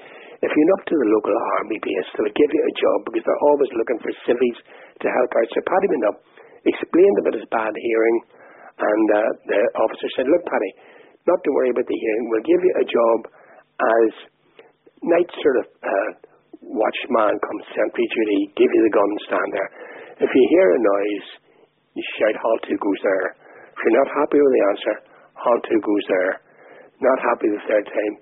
if 0.43 0.51
you're 0.51 0.75
up 0.75 0.85
to 0.89 0.97
the 0.99 1.09
local 1.15 1.37
army 1.63 1.79
base, 1.79 2.09
they'll 2.17 2.35
give 2.35 2.51
you 2.51 2.63
a 2.65 2.75
job 2.75 2.99
because 3.07 3.23
they're 3.23 3.47
always 3.47 3.71
looking 3.77 4.01
for 4.03 4.11
civvies 4.27 4.59
to 4.99 5.07
help 5.07 5.31
out. 5.31 5.49
So 5.55 5.61
Paddy 5.63 5.89
went 5.95 6.09
up, 6.11 6.17
explained 6.67 7.19
about 7.23 7.39
his 7.39 7.49
bad 7.55 7.73
hearing, 7.77 8.17
and 8.81 9.07
uh, 9.13 9.21
the 9.47 9.61
officer 9.79 10.09
said, 10.17 10.27
look, 10.27 10.43
Paddy, 10.49 10.71
not 11.29 11.39
to 11.45 11.51
worry 11.55 11.71
about 11.71 11.87
the 11.87 12.01
hearing. 12.01 12.25
We'll 12.33 12.49
give 12.49 12.63
you 12.65 12.75
a 12.81 12.87
job 12.89 13.19
as 13.81 14.11
night 15.05 15.31
sort 15.45 15.57
of 15.61 15.67
uh, 15.85 16.11
watchman 16.65 17.35
comes 17.37 17.65
sentry 17.77 18.07
duty, 18.11 18.41
give 18.57 18.71
you 18.73 18.83
the 18.89 18.95
gun 18.97 19.11
stand 19.29 19.51
there. 19.53 19.71
If 20.25 20.31
you 20.33 20.45
hear 20.57 20.69
a 20.73 20.81
noise, 20.81 21.29
you 21.97 22.05
shout, 22.17 22.37
halt, 22.41 22.63
who 22.69 22.77
goes 22.77 23.01
there? 23.05 23.27
If 23.73 23.79
you're 23.85 23.99
not 24.01 24.11
happy 24.13 24.41
with 24.41 24.53
the 24.57 24.65
answer, 24.73 24.95
who 25.41 25.79
goes 25.81 26.05
there? 26.09 26.33
Not 27.01 27.19
happy 27.25 27.49
the 27.49 27.63
third 27.65 27.87
time, 27.89 28.15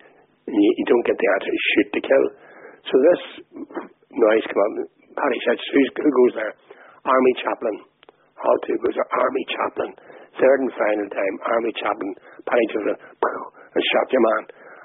you, 0.46 0.70
you 0.78 0.84
don't 0.86 1.06
get 1.06 1.18
the 1.18 1.28
answer, 1.34 1.52
shoot 1.52 1.88
to 1.92 2.00
kill. 2.00 2.24
So 2.86 2.94
this 2.94 3.22
noise 4.14 4.46
came 4.46 4.62
up. 4.62 4.72
Paddy 5.18 5.38
said, 5.44 5.58
who 5.58 6.10
goes 6.14 6.34
there? 6.38 6.52
Army 7.02 7.32
chaplain. 7.42 7.76
Who 8.38 8.76
goes 8.78 8.94
there? 8.94 9.10
Army 9.18 9.44
chaplain. 9.50 9.90
Third 10.38 10.58
and 10.62 10.72
final 10.78 11.08
time, 11.10 11.34
Army 11.42 11.72
chaplain. 11.74 12.12
Paddy 12.46 12.66
it 12.70 12.98
and 13.74 13.82
shot 13.82 14.06
your 14.14 14.22
man. 14.22 14.42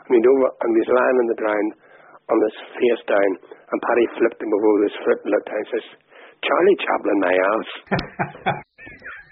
And 0.10 0.12
he, 0.17 0.22
over, 0.26 0.50
and 0.50 0.69
he 0.74 0.80
was 0.84 0.91
lying 0.91 1.17
on 1.22 1.28
the 1.30 1.39
ground 1.39 1.69
on 2.34 2.38
his 2.50 2.58
face 2.76 3.04
down, 3.08 3.32
and 3.72 3.80
Paddy 3.80 4.06
flipped 4.19 4.41
him 4.41 4.52
over 4.52 4.69
with 4.80 4.86
his 4.91 4.98
foot 5.06 5.19
and 5.24 5.32
looked 5.32 5.48
down 5.48 5.62
and 5.62 5.72
says, 5.72 5.88
Charlie 6.43 6.80
Chaplin, 6.82 7.19
my 7.24 7.36
ass. 7.38 7.69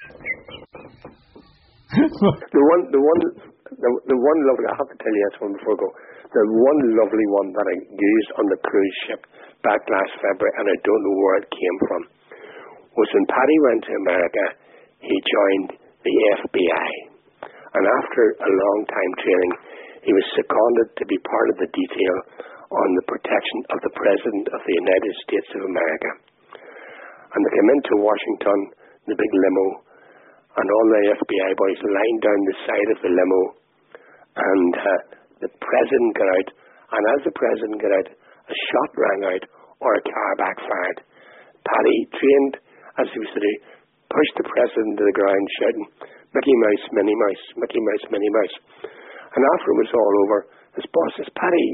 the 1.91 2.63
one, 2.63 2.81
the 2.87 3.01
one, 3.03 3.19
the, 3.67 3.89
the 4.07 4.19
one 4.19 4.39
lovely. 4.47 4.67
I 4.71 4.75
have 4.79 4.87
to 4.87 4.99
tell 4.99 5.11
you 5.11 5.23
this 5.27 5.39
one 5.43 5.53
before 5.59 5.75
I 5.75 5.79
go. 5.83 5.89
The 6.31 6.43
one 6.47 6.79
lovely 6.95 7.27
one 7.35 7.49
that 7.51 7.67
I 7.67 7.75
used 7.91 8.31
on 8.39 8.45
the 8.47 8.59
cruise 8.63 8.97
ship 9.07 9.21
back 9.59 9.83
last 9.91 10.13
February, 10.23 10.55
and 10.55 10.67
I 10.71 10.77
don't 10.87 11.03
know 11.03 11.17
where 11.19 11.37
it 11.43 11.51
came 11.51 11.77
from, 11.91 12.01
was 12.95 13.09
when 13.11 13.27
Paddy 13.27 13.57
went 13.67 13.81
to 13.83 13.93
America. 14.07 14.45
He 15.03 15.15
joined 15.19 15.69
the 16.07 16.15
FBI, 16.47 16.89
and 17.51 17.83
after 17.83 18.23
a 18.39 18.51
long 18.55 18.79
time 18.87 19.13
training, 19.19 19.53
he 20.07 20.11
was 20.15 20.25
seconded 20.39 20.95
to 20.95 21.05
be 21.11 21.19
part 21.27 21.47
of 21.51 21.59
the 21.59 21.69
detail 21.75 22.15
on 22.71 22.87
the 22.95 23.05
protection 23.11 23.59
of 23.75 23.83
the 23.83 23.93
President 23.99 24.45
of 24.47 24.61
the 24.63 24.75
United 24.79 25.13
States 25.27 25.49
of 25.59 25.67
America. 25.67 26.11
And 27.35 27.39
they 27.43 27.53
came 27.59 27.69
into 27.75 27.93
Washington, 27.99 28.59
the 29.11 29.19
big 29.19 29.31
limo, 29.35 29.90
and 30.57 30.67
all 30.67 30.87
the 30.91 31.15
FBI 31.15 31.51
boys 31.55 31.79
lined 31.79 32.21
down 32.21 32.39
the 32.43 32.57
side 32.67 32.89
of 32.91 32.99
the 33.03 33.11
limo, 33.11 33.41
and 34.35 34.73
uh, 34.75 35.01
the 35.39 35.51
President 35.59 36.11
got 36.17 36.29
out, 36.29 36.49
and 36.91 37.03
as 37.15 37.21
the 37.23 37.35
President 37.35 37.77
got 37.79 37.93
out, 37.95 38.07
a 38.11 38.55
shot 38.71 38.91
rang 38.99 39.21
out, 39.31 39.43
or 39.79 39.91
a 39.95 40.05
car 40.05 40.31
backfired. 40.37 40.99
Paddy, 41.63 41.97
trained 42.13 42.53
as 42.99 43.07
he 43.13 43.19
was 43.21 43.31
to 43.33 43.41
do, 43.41 43.53
pushed 44.11 44.35
the 44.37 44.47
President 44.49 44.99
to 44.99 45.05
the 45.07 45.17
ground, 45.17 45.45
shouting, 45.61 45.87
Mickey 46.35 46.55
Mouse, 46.57 46.83
Minnie 46.95 47.19
Mouse, 47.27 47.43
Mickey 47.59 47.81
Mouse, 47.81 48.05
Minnie 48.11 48.33
Mouse. 48.35 48.55
And 49.31 49.41
after 49.55 49.67
it 49.71 49.81
was 49.83 49.91
all 49.95 50.15
over, 50.27 50.37
his 50.75 50.87
boss 50.91 51.11
says, 51.19 51.31
Paddy, 51.35 51.67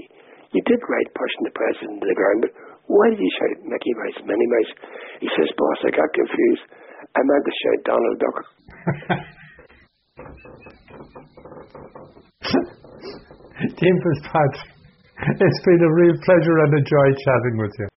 you 0.54 0.62
did 0.66 0.82
right 0.86 1.10
pushing 1.18 1.44
the 1.46 1.58
president 1.58 2.02
to 2.02 2.08
the 2.08 2.18
ground, 2.18 2.40
but 2.46 2.54
Why 2.88 3.12
did 3.12 3.20
you 3.20 3.32
shout 3.36 3.68
Mickey 3.68 3.94
Mouse, 4.00 4.20
Minnie 4.24 4.52
Mouse? 4.54 4.72
He 5.20 5.30
says, 5.36 5.50
Boss, 5.60 5.80
I 5.84 5.92
got 5.92 6.08
confused. 6.16 6.66
I 7.16 7.20
meant 7.24 7.46
to 7.46 7.52
shout 7.62 7.82
Donald 7.86 8.18
Duck. 8.20 8.38
Tim 13.58 13.96
Fitzpatrick, 14.04 14.70
it's 15.40 15.62
been 15.66 15.82
a 15.82 15.94
real 15.94 16.18
pleasure 16.26 16.58
and 16.66 16.74
a 16.74 16.82
joy 16.82 17.10
chatting 17.26 17.58
with 17.58 17.74
you. 17.80 17.86